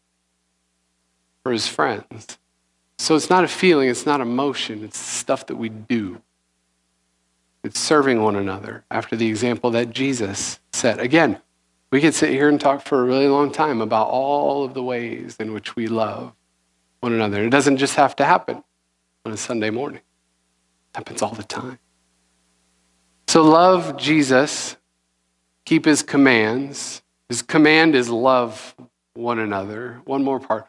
for 1.43 1.52
his 1.52 1.67
friends. 1.67 2.38
So 3.00 3.16
it's 3.16 3.30
not 3.30 3.46
a 3.46 3.48
feeling, 3.48 3.88
it's 3.88 4.06
not 4.06 4.20
emotion, 4.20 4.84
it's 4.84 5.00
stuff 5.00 5.48
that 5.48 5.56
we 5.56 5.70
do. 5.70 6.22
It's 7.64 7.80
serving 7.80 8.22
one 8.22 8.36
another 8.36 8.84
after 8.92 9.16
the 9.16 9.28
example 9.28 9.72
that 9.72 9.92
Jesus 9.92 10.60
set. 10.74 11.00
Again, 11.00 11.40
we 11.92 12.02
could 12.02 12.14
sit 12.14 12.30
here 12.30 12.50
and 12.50 12.60
talk 12.60 12.82
for 12.86 13.02
a 13.02 13.06
really 13.06 13.30
long 13.30 13.52
time 13.52 13.82
about 13.82 14.10
all 14.10 14.66
of 14.66 14.74
the 14.74 14.84
ways 14.84 15.38
in 15.40 15.54
which 15.54 15.78
we 15.78 15.88
love 15.88 16.34
one 17.00 17.14
another. 17.14 17.42
It 17.44 17.50
doesn't 17.50 17.78
just 17.78 17.96
have 17.96 18.18
to 18.18 18.26
happen 18.26 18.64
on 19.26 19.32
a 19.32 19.38
Sunday 19.38 19.70
morning. 19.70 20.02
It 20.94 20.98
happens 20.98 21.22
all 21.22 21.34
the 21.34 21.44
time. 21.44 21.80
So 23.30 23.44
love 23.44 23.96
Jesus, 23.96 24.76
keep 25.64 25.86
his 25.86 26.04
commands, 26.04 27.02
his 27.30 27.42
command 27.42 27.96
is 27.96 28.10
love 28.10 28.76
one 29.14 29.40
another. 29.40 30.02
One 30.04 30.24
more 30.24 30.42
part 30.42 30.68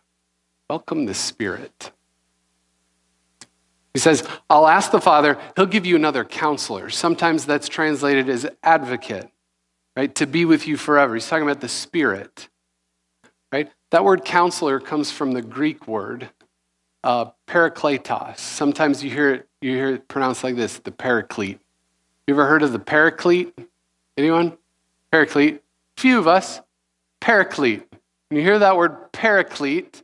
welcome 0.69 1.07
the 1.07 1.15
Spirit. 1.15 1.91
He 3.93 4.01
says, 4.01 4.27
I'll 4.49 4.69
ask 4.69 4.91
the 4.91 5.01
Father, 5.01 5.39
he'll 5.57 5.67
give 5.67 5.87
you 5.87 5.97
another 5.97 6.25
counselor. 6.25 6.91
Sometimes 6.91 7.45
that's 7.45 7.69
translated 7.69 8.29
as 8.29 8.49
advocate, 8.63 9.29
right? 9.97 10.15
To 10.15 10.27
be 10.27 10.45
with 10.45 10.67
you 10.69 10.77
forever. 10.77 11.15
He's 11.15 11.29
talking 11.29 11.43
about 11.43 11.61
the 11.61 11.69
Spirit, 11.69 12.49
right? 13.53 13.71
That 13.91 14.05
word 14.05 14.25
counselor 14.25 14.79
comes 14.79 15.11
from 15.11 15.33
the 15.33 15.43
Greek 15.43 15.89
word 15.89 16.31
uh, 17.03 17.27
parakletos. 17.49 18.39
Sometimes 18.39 19.03
you 19.03 19.11
hear 19.11 19.35
it, 19.35 19.49
you 19.61 19.73
hear 19.73 19.95
it 19.95 20.09
pronounced 20.09 20.45
like 20.45 20.57
this, 20.57 20.79
the 20.79 20.93
paraclete. 20.93 21.59
You 22.27 22.35
ever 22.35 22.47
heard 22.47 22.63
of 22.63 22.73
the 22.73 22.79
paraclete? 22.79 23.59
Anyone? 24.17 24.57
Paraclete 25.11 25.63
few 26.01 26.19
of 26.19 26.27
us, 26.27 26.61
paraclete. 27.21 27.87
When 28.29 28.39
you 28.39 28.43
hear 28.43 28.59
that 28.59 28.77
word 28.77 29.13
paraclete, 29.13 30.03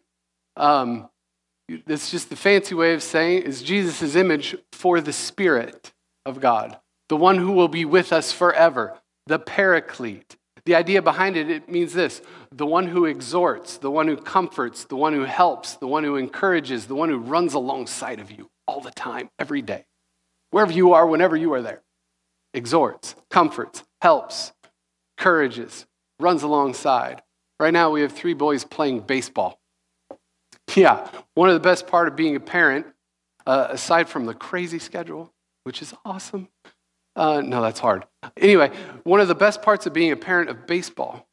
um, 0.54 1.08
it's 1.68 2.10
just 2.10 2.30
the 2.30 2.36
fancy 2.36 2.74
way 2.74 2.94
of 2.94 3.02
saying 3.02 3.42
is 3.42 3.62
Jesus' 3.62 4.14
image 4.14 4.56
for 4.72 5.00
the 5.00 5.12
Spirit 5.12 5.92
of 6.24 6.40
God, 6.40 6.78
the 7.08 7.16
one 7.16 7.38
who 7.38 7.52
will 7.52 7.68
be 7.68 7.84
with 7.84 8.12
us 8.12 8.32
forever, 8.32 8.98
the 9.26 9.38
paraclete. 9.38 10.36
The 10.64 10.74
idea 10.74 11.00
behind 11.00 11.36
it, 11.36 11.48
it 11.48 11.68
means 11.68 11.92
this 11.92 12.22
the 12.50 12.66
one 12.66 12.88
who 12.88 13.04
exhorts, 13.04 13.78
the 13.78 13.90
one 13.90 14.08
who 14.08 14.16
comforts, 14.16 14.84
the 14.84 14.96
one 14.96 15.12
who 15.12 15.24
helps, 15.24 15.74
the 15.74 15.86
one 15.86 16.04
who 16.04 16.16
encourages, 16.16 16.86
the 16.86 16.94
one 16.94 17.08
who 17.08 17.18
runs 17.18 17.54
alongside 17.54 18.18
of 18.18 18.30
you 18.30 18.50
all 18.66 18.80
the 18.80 18.90
time, 18.90 19.30
every 19.38 19.62
day, 19.62 19.86
wherever 20.50 20.72
you 20.72 20.92
are, 20.92 21.06
whenever 21.06 21.36
you 21.36 21.52
are 21.52 21.62
there. 21.62 21.82
Exhorts, 22.54 23.14
comforts, 23.30 23.84
helps, 24.00 24.52
encourages, 25.18 25.86
runs 26.18 26.42
alongside. 26.42 27.22
Right 27.60 27.72
now, 27.72 27.90
we 27.90 28.00
have 28.02 28.12
three 28.12 28.34
boys 28.34 28.64
playing 28.64 29.00
baseball. 29.00 29.60
Yeah, 30.74 31.08
one 31.34 31.48
of 31.48 31.54
the 31.54 31.60
best 31.60 31.86
part 31.86 32.06
of 32.06 32.16
being 32.16 32.36
a 32.36 32.40
parent, 32.40 32.86
uh, 33.46 33.68
aside 33.70 34.08
from 34.08 34.26
the 34.26 34.34
crazy 34.34 34.78
schedule, 34.78 35.32
which 35.64 35.80
is 35.80 35.94
awesome. 36.04 36.48
Uh, 37.14 37.40
no, 37.40 37.62
that's 37.62 37.80
hard. 37.80 38.04
Anyway, 38.36 38.70
one 39.04 39.20
of 39.20 39.28
the 39.28 39.34
best 39.34 39.62
parts 39.62 39.86
of 39.86 39.94
being 39.94 40.12
a 40.12 40.16
parent 40.16 40.50
of 40.50 40.66
baseball 40.66 41.26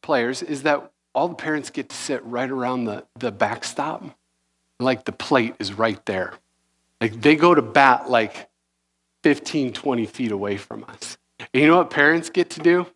players 0.00 0.42
is 0.42 0.62
that 0.62 0.92
all 1.14 1.28
the 1.28 1.34
parents 1.34 1.70
get 1.70 1.88
to 1.88 1.96
sit 1.96 2.24
right 2.24 2.50
around 2.50 2.84
the, 2.84 3.04
the 3.18 3.32
backstop. 3.32 4.04
Like 4.80 5.04
the 5.04 5.12
plate 5.12 5.54
is 5.58 5.72
right 5.72 6.04
there. 6.06 6.34
Like 7.00 7.20
they 7.20 7.36
go 7.36 7.54
to 7.54 7.62
bat 7.62 8.08
like 8.08 8.48
15, 9.22 9.72
20 9.72 10.06
feet 10.06 10.32
away 10.32 10.56
from 10.56 10.84
us. 10.84 11.18
And 11.52 11.62
you 11.62 11.68
know 11.68 11.78
what 11.78 11.90
parents 11.90 12.30
get 12.30 12.50
to 12.50 12.60
do? 12.60 12.86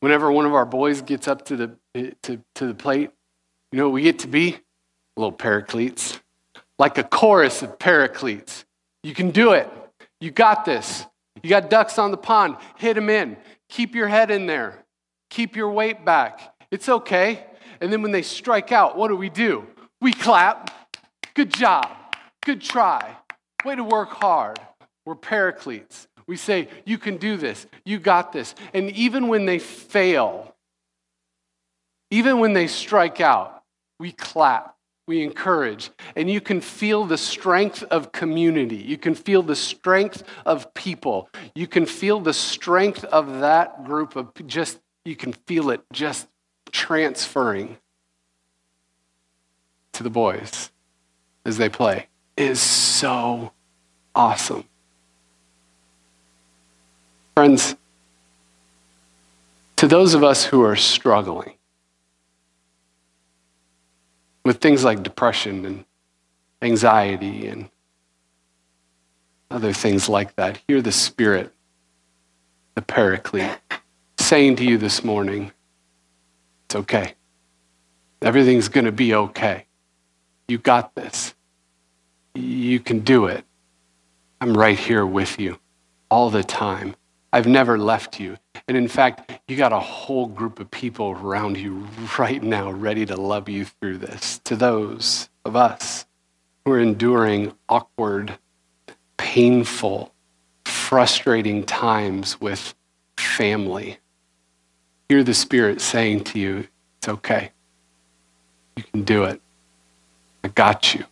Whenever 0.00 0.30
one 0.32 0.46
of 0.46 0.54
our 0.54 0.66
boys 0.66 1.02
gets 1.02 1.28
up 1.28 1.44
to 1.46 1.56
the, 1.56 2.14
to, 2.22 2.42
to 2.54 2.66
the 2.66 2.74
plate, 2.74 3.10
you 3.70 3.78
know 3.78 3.88
what 3.88 3.94
we 3.94 4.02
get 4.02 4.20
to 4.20 4.28
be? 4.28 4.58
Little 5.16 5.32
paracletes. 5.32 6.20
Like 6.78 6.98
a 6.98 7.04
chorus 7.04 7.62
of 7.62 7.78
paracletes. 7.78 8.64
You 9.02 9.14
can 9.14 9.30
do 9.30 9.52
it. 9.52 9.68
You 10.20 10.30
got 10.30 10.64
this. 10.64 11.04
You 11.42 11.50
got 11.50 11.70
ducks 11.70 11.98
on 11.98 12.10
the 12.10 12.16
pond. 12.16 12.56
Hit 12.76 12.94
them 12.94 13.10
in. 13.10 13.36
Keep 13.68 13.94
your 13.94 14.08
head 14.08 14.30
in 14.30 14.46
there. 14.46 14.84
Keep 15.30 15.56
your 15.56 15.70
weight 15.70 16.04
back. 16.04 16.54
It's 16.70 16.88
okay. 16.88 17.44
And 17.80 17.92
then 17.92 18.02
when 18.02 18.12
they 18.12 18.22
strike 18.22 18.70
out, 18.70 18.96
what 18.96 19.08
do 19.08 19.16
we 19.16 19.28
do? 19.28 19.66
We 20.00 20.12
clap. 20.12 20.70
Good 21.34 21.52
job. 21.52 21.90
Good 22.44 22.60
try. 22.60 23.16
Way 23.64 23.76
to 23.76 23.84
work 23.84 24.10
hard. 24.10 24.58
We're 25.04 25.16
paracletes. 25.16 26.06
We 26.26 26.36
say, 26.36 26.68
You 26.84 26.98
can 26.98 27.16
do 27.16 27.36
this. 27.36 27.66
You 27.84 27.98
got 27.98 28.32
this. 28.32 28.54
And 28.72 28.90
even 28.90 29.28
when 29.28 29.46
they 29.46 29.58
fail, 29.58 30.54
even 32.10 32.38
when 32.38 32.52
they 32.52 32.66
strike 32.66 33.20
out, 33.20 33.62
we 33.98 34.12
clap 34.12 34.76
we 35.06 35.22
encourage. 35.22 35.90
And 36.16 36.30
you 36.30 36.40
can 36.40 36.60
feel 36.60 37.04
the 37.04 37.18
strength 37.18 37.82
of 37.84 38.12
community. 38.12 38.76
You 38.76 38.98
can 38.98 39.14
feel 39.14 39.42
the 39.42 39.56
strength 39.56 40.22
of 40.46 40.72
people. 40.74 41.28
You 41.54 41.66
can 41.66 41.86
feel 41.86 42.20
the 42.20 42.32
strength 42.32 43.04
of 43.04 43.40
that 43.40 43.84
group 43.84 44.16
of 44.16 44.32
just, 44.46 44.78
you 45.04 45.16
can 45.16 45.32
feel 45.32 45.70
it 45.70 45.82
just 45.92 46.28
transferring 46.70 47.78
to 49.92 50.02
the 50.02 50.10
boys 50.10 50.70
as 51.44 51.58
they 51.58 51.68
play. 51.68 52.08
It 52.36 52.50
is 52.50 52.60
so 52.60 53.52
awesome. 54.14 54.64
Friends, 57.34 57.74
to 59.76 59.88
those 59.88 60.14
of 60.14 60.22
us 60.22 60.44
who 60.44 60.62
are 60.62 60.76
struggling, 60.76 61.54
with 64.44 64.60
things 64.60 64.84
like 64.84 65.02
depression 65.02 65.64
and 65.64 65.84
anxiety 66.60 67.46
and 67.46 67.68
other 69.50 69.72
things 69.72 70.08
like 70.08 70.34
that. 70.36 70.60
Hear 70.66 70.80
the 70.80 70.92
Spirit, 70.92 71.52
the 72.74 72.82
Paraclete, 72.82 73.58
saying 74.18 74.56
to 74.56 74.64
you 74.64 74.78
this 74.78 75.04
morning, 75.04 75.52
it's 76.66 76.76
okay. 76.76 77.14
Everything's 78.22 78.68
going 78.68 78.86
to 78.86 78.92
be 78.92 79.14
okay. 79.14 79.66
You 80.48 80.58
got 80.58 80.94
this. 80.94 81.34
You 82.34 82.80
can 82.80 83.00
do 83.00 83.26
it. 83.26 83.44
I'm 84.40 84.56
right 84.56 84.78
here 84.78 85.04
with 85.04 85.38
you 85.38 85.58
all 86.10 86.30
the 86.30 86.44
time. 86.44 86.96
I've 87.32 87.46
never 87.46 87.78
left 87.78 88.20
you. 88.20 88.36
And 88.68 88.76
in 88.76 88.88
fact, 88.88 89.32
you 89.48 89.56
got 89.56 89.72
a 89.72 89.80
whole 89.80 90.26
group 90.26 90.60
of 90.60 90.70
people 90.70 91.10
around 91.10 91.56
you 91.56 91.86
right 92.18 92.42
now 92.42 92.70
ready 92.70 93.06
to 93.06 93.16
love 93.16 93.48
you 93.48 93.64
through 93.64 93.98
this. 93.98 94.38
To 94.44 94.56
those 94.56 95.28
of 95.44 95.56
us 95.56 96.06
who 96.64 96.72
are 96.72 96.80
enduring 96.80 97.54
awkward, 97.68 98.38
painful, 99.16 100.12
frustrating 100.64 101.64
times 101.64 102.40
with 102.40 102.74
family, 103.16 103.98
hear 105.08 105.24
the 105.24 105.34
Spirit 105.34 105.80
saying 105.80 106.24
to 106.24 106.38
you, 106.38 106.68
It's 106.98 107.08
okay. 107.08 107.50
You 108.76 108.84
can 108.84 109.02
do 109.02 109.24
it. 109.24 109.40
I 110.44 110.48
got 110.48 110.94
you. 110.94 111.04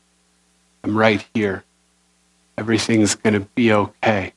I'm 0.85 0.97
right 0.97 1.27
here. 1.35 1.65
Everything's 2.57 3.15
going 3.15 3.35
to 3.35 3.41
be 3.41 3.73
okay. 3.73 4.33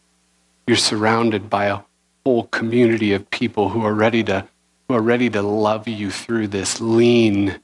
You're 0.65 0.77
surrounded 0.77 1.49
by 1.49 1.65
a 1.65 1.79
whole 2.25 2.43
community 2.45 3.13
of 3.13 3.29
people 3.29 3.69
who 3.69 3.83
are 3.83 3.93
ready 3.93 4.23
to 4.23 4.47
who 4.87 4.95
are 4.95 5.01
ready 5.01 5.29
to 5.29 5.41
love 5.41 5.87
you 5.87 6.11
through 6.11 6.47
this. 6.47 6.79
Lean 6.79 7.59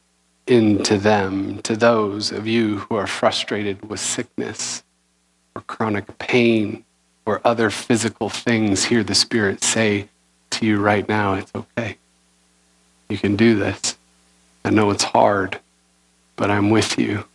into 0.47 0.97
them, 0.97 1.61
to 1.61 1.75
those 1.75 2.31
of 2.31 2.47
you 2.47 2.79
who 2.79 2.95
are 2.95 3.07
frustrated 3.07 3.87
with 3.87 3.99
sickness 3.99 4.83
or 5.55 5.61
chronic 5.61 6.17
pain 6.17 6.83
or 7.25 7.39
other 7.45 7.69
physical 7.69 8.29
things. 8.29 8.85
Hear 8.85 9.03
the 9.03 9.15
Spirit 9.15 9.63
say 9.63 10.09
to 10.51 10.65
you 10.65 10.81
right 10.81 11.07
now, 11.07 11.35
it's 11.35 11.51
okay. 11.53 11.97
You 13.09 13.17
can 13.17 13.35
do 13.35 13.55
this. 13.55 13.97
I 14.65 14.71
know 14.71 14.89
it's 14.89 15.03
hard, 15.03 15.59
but 16.35 16.49
I'm 16.49 16.69
with 16.69 16.97
you. 16.97 17.25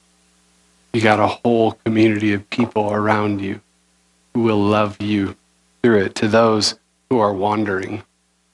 You 0.93 1.01
got 1.01 1.21
a 1.21 1.27
whole 1.27 1.73
community 1.85 2.33
of 2.33 2.49
people 2.51 2.93
around 2.93 3.41
you 3.41 3.61
who 4.33 4.43
will 4.43 4.61
love 4.61 5.01
you 5.01 5.37
through 5.85 6.03
it. 6.03 6.15
To 6.15 6.29
those 6.29 6.79
who 7.11 7.19
are 7.19 7.35
wandering, 7.35 8.05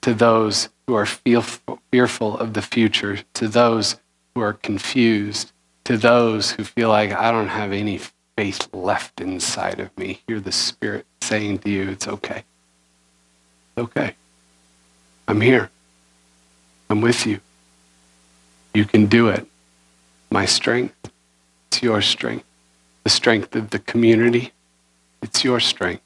to 0.01 0.13
those 0.13 0.69
who 0.89 0.95
are 0.95 1.07
fearful 1.07 2.37
of 2.37 2.55
the 2.55 2.63
future, 2.63 3.21
to 3.35 3.47
those 3.47 3.97
who 4.35 4.41
are 4.41 4.53
confused, 4.53 5.53
to 5.85 5.97
those 5.97 6.51
who 6.51 6.65
feel 6.65 6.89
like 6.89 7.13
I 7.13 7.31
don't 7.31 7.47
have 7.47 7.71
any 7.71 8.01
faith 8.37 8.69
left 8.73 9.21
inside 9.21 9.79
of 9.79 9.97
me. 9.97 10.23
Hear 10.27 10.41
the 10.41 10.51
Spirit 10.51 11.07
saying 11.21 11.59
to 11.61 11.71
you, 11.71 11.91
it's 11.91 12.09
okay. 12.09 12.43
It's 13.77 13.79
okay. 13.79 14.15
I'm 15.29 15.41
here. 15.41 15.71
I'm 16.89 17.01
with 17.01 17.27
you. 17.27 17.39
You 18.75 18.85
can 18.85 19.07
do 19.07 19.29
it. 19.29 19.47
My 20.33 20.47
strength, 20.47 20.97
it's 21.69 21.81
your 21.81 22.03
strength. 22.03 22.47
The 23.05 23.11
strength 23.11 23.55
of 23.55 23.71
the 23.71 23.79
community, 23.79 24.51
it's 25.23 25.45
your 25.45 25.61
strength. 25.61 26.03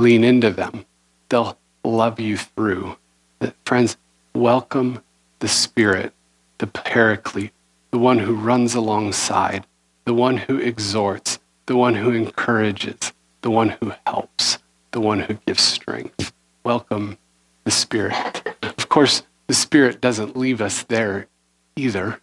Lean 0.00 0.24
into 0.24 0.48
them. 0.48 0.86
They'll 1.28 1.58
love 1.84 2.18
you 2.18 2.38
through. 2.38 2.96
Friends, 3.66 3.98
welcome 4.34 5.02
the 5.40 5.48
Spirit, 5.48 6.14
the 6.56 6.66
Paraclete, 6.66 7.52
the 7.90 7.98
one 7.98 8.20
who 8.20 8.34
runs 8.34 8.74
alongside, 8.74 9.66
the 10.06 10.14
one 10.14 10.38
who 10.38 10.56
exhorts, 10.56 11.38
the 11.66 11.76
one 11.76 11.96
who 11.96 12.12
encourages, 12.12 13.12
the 13.42 13.50
one 13.50 13.76
who 13.78 13.92
helps, 14.06 14.56
the 14.92 15.02
one 15.02 15.20
who 15.20 15.34
gives 15.46 15.62
strength. 15.62 16.32
Welcome 16.64 17.18
the 17.64 17.70
Spirit. 17.70 18.56
Of 18.62 18.88
course, 18.88 19.22
the 19.48 19.54
Spirit 19.54 20.00
doesn't 20.00 20.34
leave 20.34 20.62
us 20.62 20.82
there 20.84 21.26
either, 21.76 22.22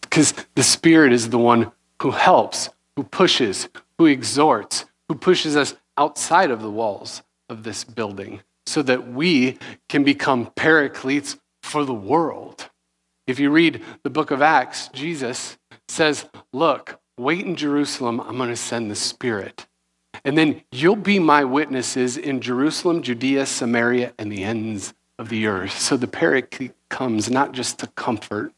because 0.00 0.32
the 0.54 0.62
Spirit 0.62 1.12
is 1.12 1.30
the 1.30 1.38
one 1.38 1.72
who 2.00 2.12
helps, 2.12 2.70
who 2.94 3.02
pushes, 3.02 3.68
who 3.98 4.06
exhorts, 4.06 4.84
who 5.08 5.16
pushes 5.16 5.56
us 5.56 5.74
outside 5.98 6.50
of 6.50 6.62
the 6.62 6.70
walls 6.70 7.22
of 7.48 7.64
this 7.64 7.84
building 7.84 8.40
so 8.66 8.82
that 8.82 9.08
we 9.08 9.58
can 9.88 10.04
become 10.04 10.46
paracletes 10.54 11.36
for 11.62 11.84
the 11.84 11.94
world. 11.94 12.70
If 13.26 13.38
you 13.38 13.50
read 13.50 13.82
the 14.04 14.10
book 14.10 14.30
of 14.30 14.40
Acts, 14.40 14.88
Jesus 14.88 15.58
says, 15.88 16.26
Look, 16.52 16.98
wait 17.18 17.44
in 17.44 17.56
Jerusalem, 17.56 18.20
I'm 18.20 18.36
going 18.36 18.48
to 18.48 18.56
send 18.56 18.90
the 18.90 18.96
Spirit. 18.96 19.66
And 20.24 20.36
then 20.36 20.62
you'll 20.72 20.96
be 20.96 21.18
my 21.18 21.44
witnesses 21.44 22.16
in 22.16 22.40
Jerusalem, 22.40 23.02
Judea, 23.02 23.46
Samaria, 23.46 24.14
and 24.18 24.32
the 24.32 24.44
ends 24.44 24.94
of 25.18 25.28
the 25.28 25.46
earth. 25.46 25.78
So 25.78 25.96
the 25.96 26.08
paraclete 26.08 26.74
comes 26.88 27.30
not 27.30 27.52
just 27.52 27.78
to 27.80 27.86
comfort, 27.88 28.52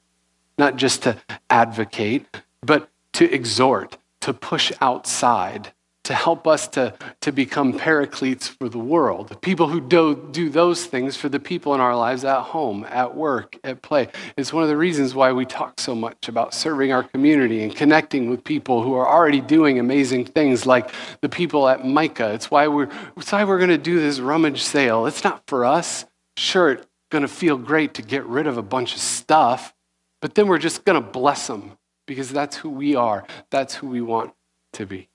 not 0.58 0.76
just 0.76 1.02
to 1.02 1.16
advocate, 1.48 2.26
but 2.62 2.90
to 3.14 3.32
exhort, 3.32 3.98
to 4.20 4.32
push 4.32 4.72
outside, 4.80 5.72
to 6.04 6.14
help 6.14 6.46
us 6.46 6.66
to, 6.66 6.94
to 7.20 7.30
become 7.30 7.78
paracletes 7.78 8.48
for 8.48 8.68
the 8.68 8.78
world. 8.78 9.36
People 9.42 9.68
who 9.68 9.80
do, 9.80 10.28
do 10.32 10.48
those 10.48 10.86
things 10.86 11.16
for 11.16 11.28
the 11.28 11.38
people 11.38 11.74
in 11.74 11.80
our 11.80 11.94
lives 11.94 12.24
at 12.24 12.40
home, 12.40 12.86
at 12.88 13.14
work, 13.14 13.58
at 13.62 13.82
play. 13.82 14.08
It's 14.36 14.52
one 14.52 14.62
of 14.62 14.68
the 14.68 14.76
reasons 14.76 15.14
why 15.14 15.32
we 15.32 15.44
talk 15.44 15.78
so 15.78 15.94
much 15.94 16.28
about 16.28 16.54
serving 16.54 16.90
our 16.92 17.02
community 17.02 17.62
and 17.62 17.74
connecting 17.74 18.30
with 18.30 18.42
people 18.44 18.82
who 18.82 18.94
are 18.94 19.06
already 19.06 19.40
doing 19.42 19.78
amazing 19.78 20.24
things 20.24 20.64
like 20.64 20.90
the 21.20 21.28
people 21.28 21.68
at 21.68 21.84
Micah. 21.84 22.32
It's 22.32 22.50
why 22.50 22.66
we're, 22.68 22.88
it's 23.16 23.30
why 23.30 23.44
we're 23.44 23.58
going 23.58 23.70
to 23.70 23.78
do 23.78 24.00
this 24.00 24.20
rummage 24.20 24.62
sale. 24.62 25.04
It's 25.06 25.22
not 25.22 25.42
for 25.46 25.66
us. 25.66 26.06
Sure, 26.38 26.72
it's 26.72 26.86
going 27.10 27.22
to 27.22 27.28
feel 27.28 27.58
great 27.58 27.94
to 27.94 28.02
get 28.02 28.24
rid 28.24 28.46
of 28.46 28.56
a 28.56 28.62
bunch 28.62 28.94
of 28.94 29.00
stuff, 29.00 29.74
but 30.22 30.34
then 30.34 30.48
we're 30.48 30.58
just 30.58 30.86
going 30.86 31.00
to 31.00 31.06
bless 31.06 31.46
them 31.46 31.76
because 32.06 32.30
that's 32.30 32.56
who 32.56 32.70
we 32.70 32.96
are. 32.96 33.26
That's 33.50 33.74
who 33.74 33.88
we 33.88 34.00
want 34.00 34.32
to 34.72 34.86
be 34.86 35.09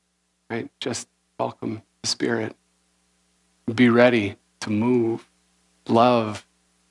right? 0.50 0.70
Just 0.80 1.08
welcome 1.40 1.82
the 2.02 2.08
Spirit. 2.08 2.56
Be 3.74 3.90
ready 3.90 4.36
to 4.62 4.70
move, 4.70 5.28
love 5.88 6.46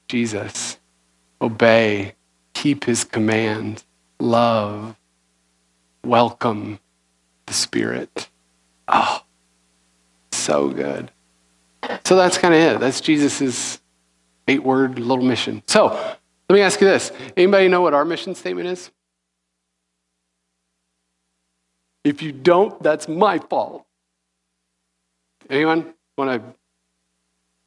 Jesus, 0.08 0.78
obey, 1.40 2.14
keep 2.52 2.84
his 2.84 3.04
command, 3.04 3.84
love, 4.18 4.96
welcome 6.04 6.78
the 7.46 7.52
Spirit. 7.52 8.28
Oh, 8.88 9.22
so 10.32 10.68
good. 10.68 11.10
So 12.04 12.16
that's 12.16 12.38
kind 12.38 12.54
of 12.54 12.60
it. 12.60 12.80
That's 12.80 13.00
Jesus's 13.00 13.80
eight 14.48 14.62
word 14.62 14.98
little 14.98 15.24
mission. 15.24 15.62
So 15.66 15.88
let 15.88 16.54
me 16.54 16.60
ask 16.60 16.80
you 16.80 16.86
this 16.86 17.12
anybody 17.36 17.68
know 17.68 17.80
what 17.80 17.94
our 17.94 18.04
mission 18.04 18.34
statement 18.34 18.68
is? 18.68 18.90
If 22.04 22.20
you 22.20 22.32
don't, 22.32 22.80
that's 22.82 23.08
my 23.08 23.38
fault. 23.38 23.86
Anyone 25.48 25.94
want 26.16 26.42
to? 26.42 26.54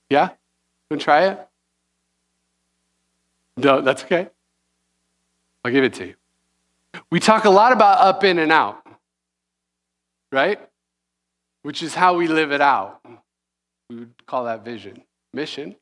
Yeah? 0.09 0.29
Want 0.89 1.01
to 1.01 1.03
try 1.03 1.25
it? 1.27 1.47
No, 3.57 3.81
that's 3.81 4.03
okay. 4.03 4.29
I'll 5.65 5.71
give 5.71 5.83
it 5.83 5.93
to 5.95 6.07
you. 6.07 6.15
We 7.09 7.19
talk 7.19 7.45
a 7.45 7.49
lot 7.49 7.73
about 7.73 7.99
up, 7.99 8.23
in, 8.23 8.39
and 8.39 8.51
out, 8.51 8.85
right? 10.31 10.59
Which 11.63 11.83
is 11.83 11.93
how 11.93 12.15
we 12.15 12.27
live 12.27 12.51
it 12.51 12.61
out. 12.61 13.01
We 13.89 13.97
would 13.97 14.25
call 14.25 14.45
that 14.45 14.63
vision. 14.63 15.03
Mission 15.33 15.75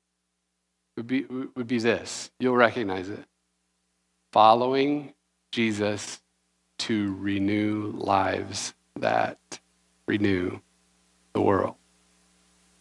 would 0.97 1.07
be, 1.07 1.25
would 1.25 1.67
be 1.67 1.79
this. 1.79 2.31
You'll 2.39 2.55
recognize 2.55 3.09
it. 3.09 3.23
Following 4.31 5.13
Jesus 5.51 6.19
to 6.79 7.15
renew 7.15 7.93
lives 7.95 8.73
that 8.97 9.59
renew 10.07 10.59
the 11.33 11.41
world. 11.41 11.75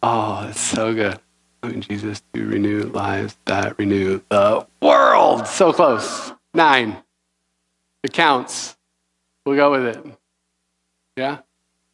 Oh, 0.03 0.47
it's 0.49 0.59
so 0.59 0.93
good. 0.93 1.19
Loving 1.63 1.81
Jesus 1.81 2.21
to 2.33 2.45
renew 2.47 2.83
lives 2.83 3.37
that 3.45 3.77
renew 3.79 4.21
the 4.29 4.67
world. 4.81 5.47
So 5.47 5.73
close. 5.73 6.31
Nine. 6.53 6.97
It 8.03 8.13
counts. 8.13 8.77
We'll 9.45 9.55
go 9.55 9.71
with 9.71 9.85
it. 9.85 10.05
Yeah? 11.17 11.39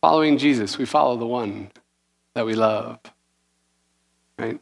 Following 0.02 0.38
Jesus, 0.38 0.78
we 0.78 0.86
follow 0.86 1.16
the 1.16 1.26
one 1.26 1.72
that 2.34 2.46
we 2.46 2.56
love, 2.56 3.00
right? 4.38 4.60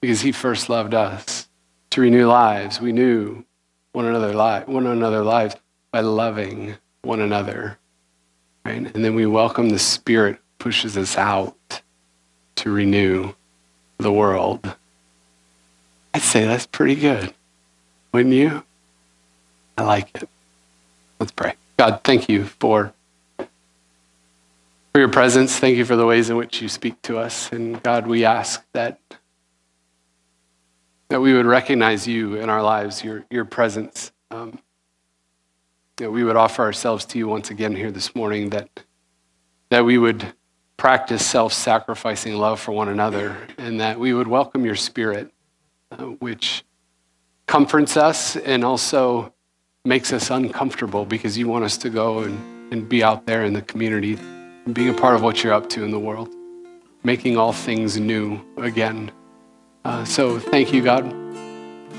Because 0.00 0.20
he 0.20 0.32
first 0.32 0.68
loved 0.68 0.94
us 0.94 1.48
to 1.90 2.00
renew 2.00 2.26
lives. 2.26 2.80
We 2.80 2.92
knew 2.92 3.44
one 3.92 4.06
another, 4.06 4.34
li- 4.34 4.64
one 4.72 4.86
another 4.86 5.22
lives 5.22 5.54
by 5.90 6.00
loving 6.00 6.76
one 7.02 7.20
another, 7.20 7.78
right? 8.64 8.94
And 8.94 9.04
then 9.04 9.14
we 9.14 9.26
welcome 9.26 9.70
the 9.70 9.78
Spirit 9.78 10.38
pushes 10.58 10.96
us 10.96 11.16
out 11.16 11.82
to 12.56 12.70
renew 12.70 13.32
the 13.98 14.12
world. 14.12 14.76
I'd 16.12 16.22
say 16.22 16.44
that's 16.44 16.66
pretty 16.66 16.96
good, 16.96 17.32
wouldn't 18.12 18.34
you? 18.34 18.62
I 19.78 19.82
like 19.82 20.14
it. 20.14 20.28
Let's 21.18 21.32
pray. 21.32 21.54
God, 21.76 22.00
thank 22.04 22.28
you 22.28 22.44
for 22.44 22.92
for 23.38 24.98
your 24.98 25.08
presence. 25.08 25.56
Thank 25.56 25.76
you 25.76 25.84
for 25.84 25.96
the 25.96 26.04
ways 26.04 26.30
in 26.30 26.36
which 26.36 26.60
you 26.60 26.68
speak 26.68 27.00
to 27.02 27.18
us. 27.18 27.50
And 27.52 27.82
God, 27.82 28.06
we 28.06 28.24
ask 28.24 28.64
that 28.72 28.98
that 31.08 31.20
we 31.20 31.32
would 31.32 31.46
recognize 31.46 32.06
you 32.06 32.34
in 32.34 32.50
our 32.50 32.62
lives, 32.62 33.02
your 33.04 33.24
your 33.30 33.44
presence. 33.44 34.12
Um, 34.30 34.58
that 36.00 36.10
we 36.10 36.24
would 36.24 36.36
offer 36.36 36.62
ourselves 36.62 37.04
to 37.04 37.18
you 37.18 37.28
once 37.28 37.50
again 37.50 37.76
here 37.76 37.90
this 37.90 38.14
morning. 38.16 38.50
That 38.50 38.68
that 39.68 39.84
we 39.84 39.98
would 39.98 40.34
practice 40.76 41.24
self-sacrificing 41.24 42.34
love 42.34 42.58
for 42.58 42.72
one 42.72 42.88
another, 42.88 43.36
and 43.58 43.80
that 43.80 44.00
we 44.00 44.12
would 44.14 44.26
welcome 44.26 44.64
your 44.64 44.76
Spirit, 44.76 45.30
uh, 45.92 46.04
which 46.04 46.64
comforts 47.46 47.96
us 47.96 48.36
and 48.36 48.64
also 48.64 49.32
makes 49.84 50.12
us 50.12 50.30
uncomfortable 50.30 51.04
because 51.04 51.36
you 51.36 51.46
want 51.46 51.64
us 51.64 51.76
to 51.76 51.90
go 51.90 52.20
and, 52.20 52.72
and 52.72 52.88
be 52.88 53.04
out 53.04 53.26
there 53.26 53.44
in 53.44 53.52
the 53.52 53.62
community 53.62 54.18
being 54.72 54.88
a 54.88 54.94
part 54.94 55.14
of 55.14 55.22
what 55.22 55.44
you're 55.44 55.52
up 55.52 55.68
to 55.68 55.84
in 55.84 55.90
the 55.90 55.98
world, 55.98 56.30
making 57.02 57.36
all 57.36 57.52
things 57.52 57.98
new 57.98 58.40
again. 58.56 59.10
Uh, 59.84 60.04
so 60.04 60.38
thank 60.38 60.72
you, 60.72 60.82
God. 60.82 61.04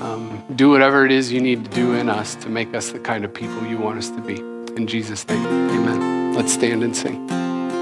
Um, 0.02 0.42
do 0.56 0.68
whatever 0.68 1.06
it 1.06 1.12
is 1.12 1.30
you 1.30 1.40
need 1.40 1.64
to 1.64 1.70
do 1.70 1.94
in 1.94 2.08
us 2.08 2.34
to 2.36 2.48
make 2.48 2.74
us 2.74 2.90
the 2.90 2.98
kind 2.98 3.24
of 3.24 3.32
people 3.32 3.64
you 3.68 3.78
want 3.78 3.98
us 3.98 4.10
to 4.10 4.20
be. 4.20 4.34
In 4.74 4.88
Jesus' 4.88 5.26
name, 5.28 5.46
amen. 5.46 6.34
Let's 6.34 6.52
stand 6.52 6.82
and 6.82 6.96
sing. 6.96 7.28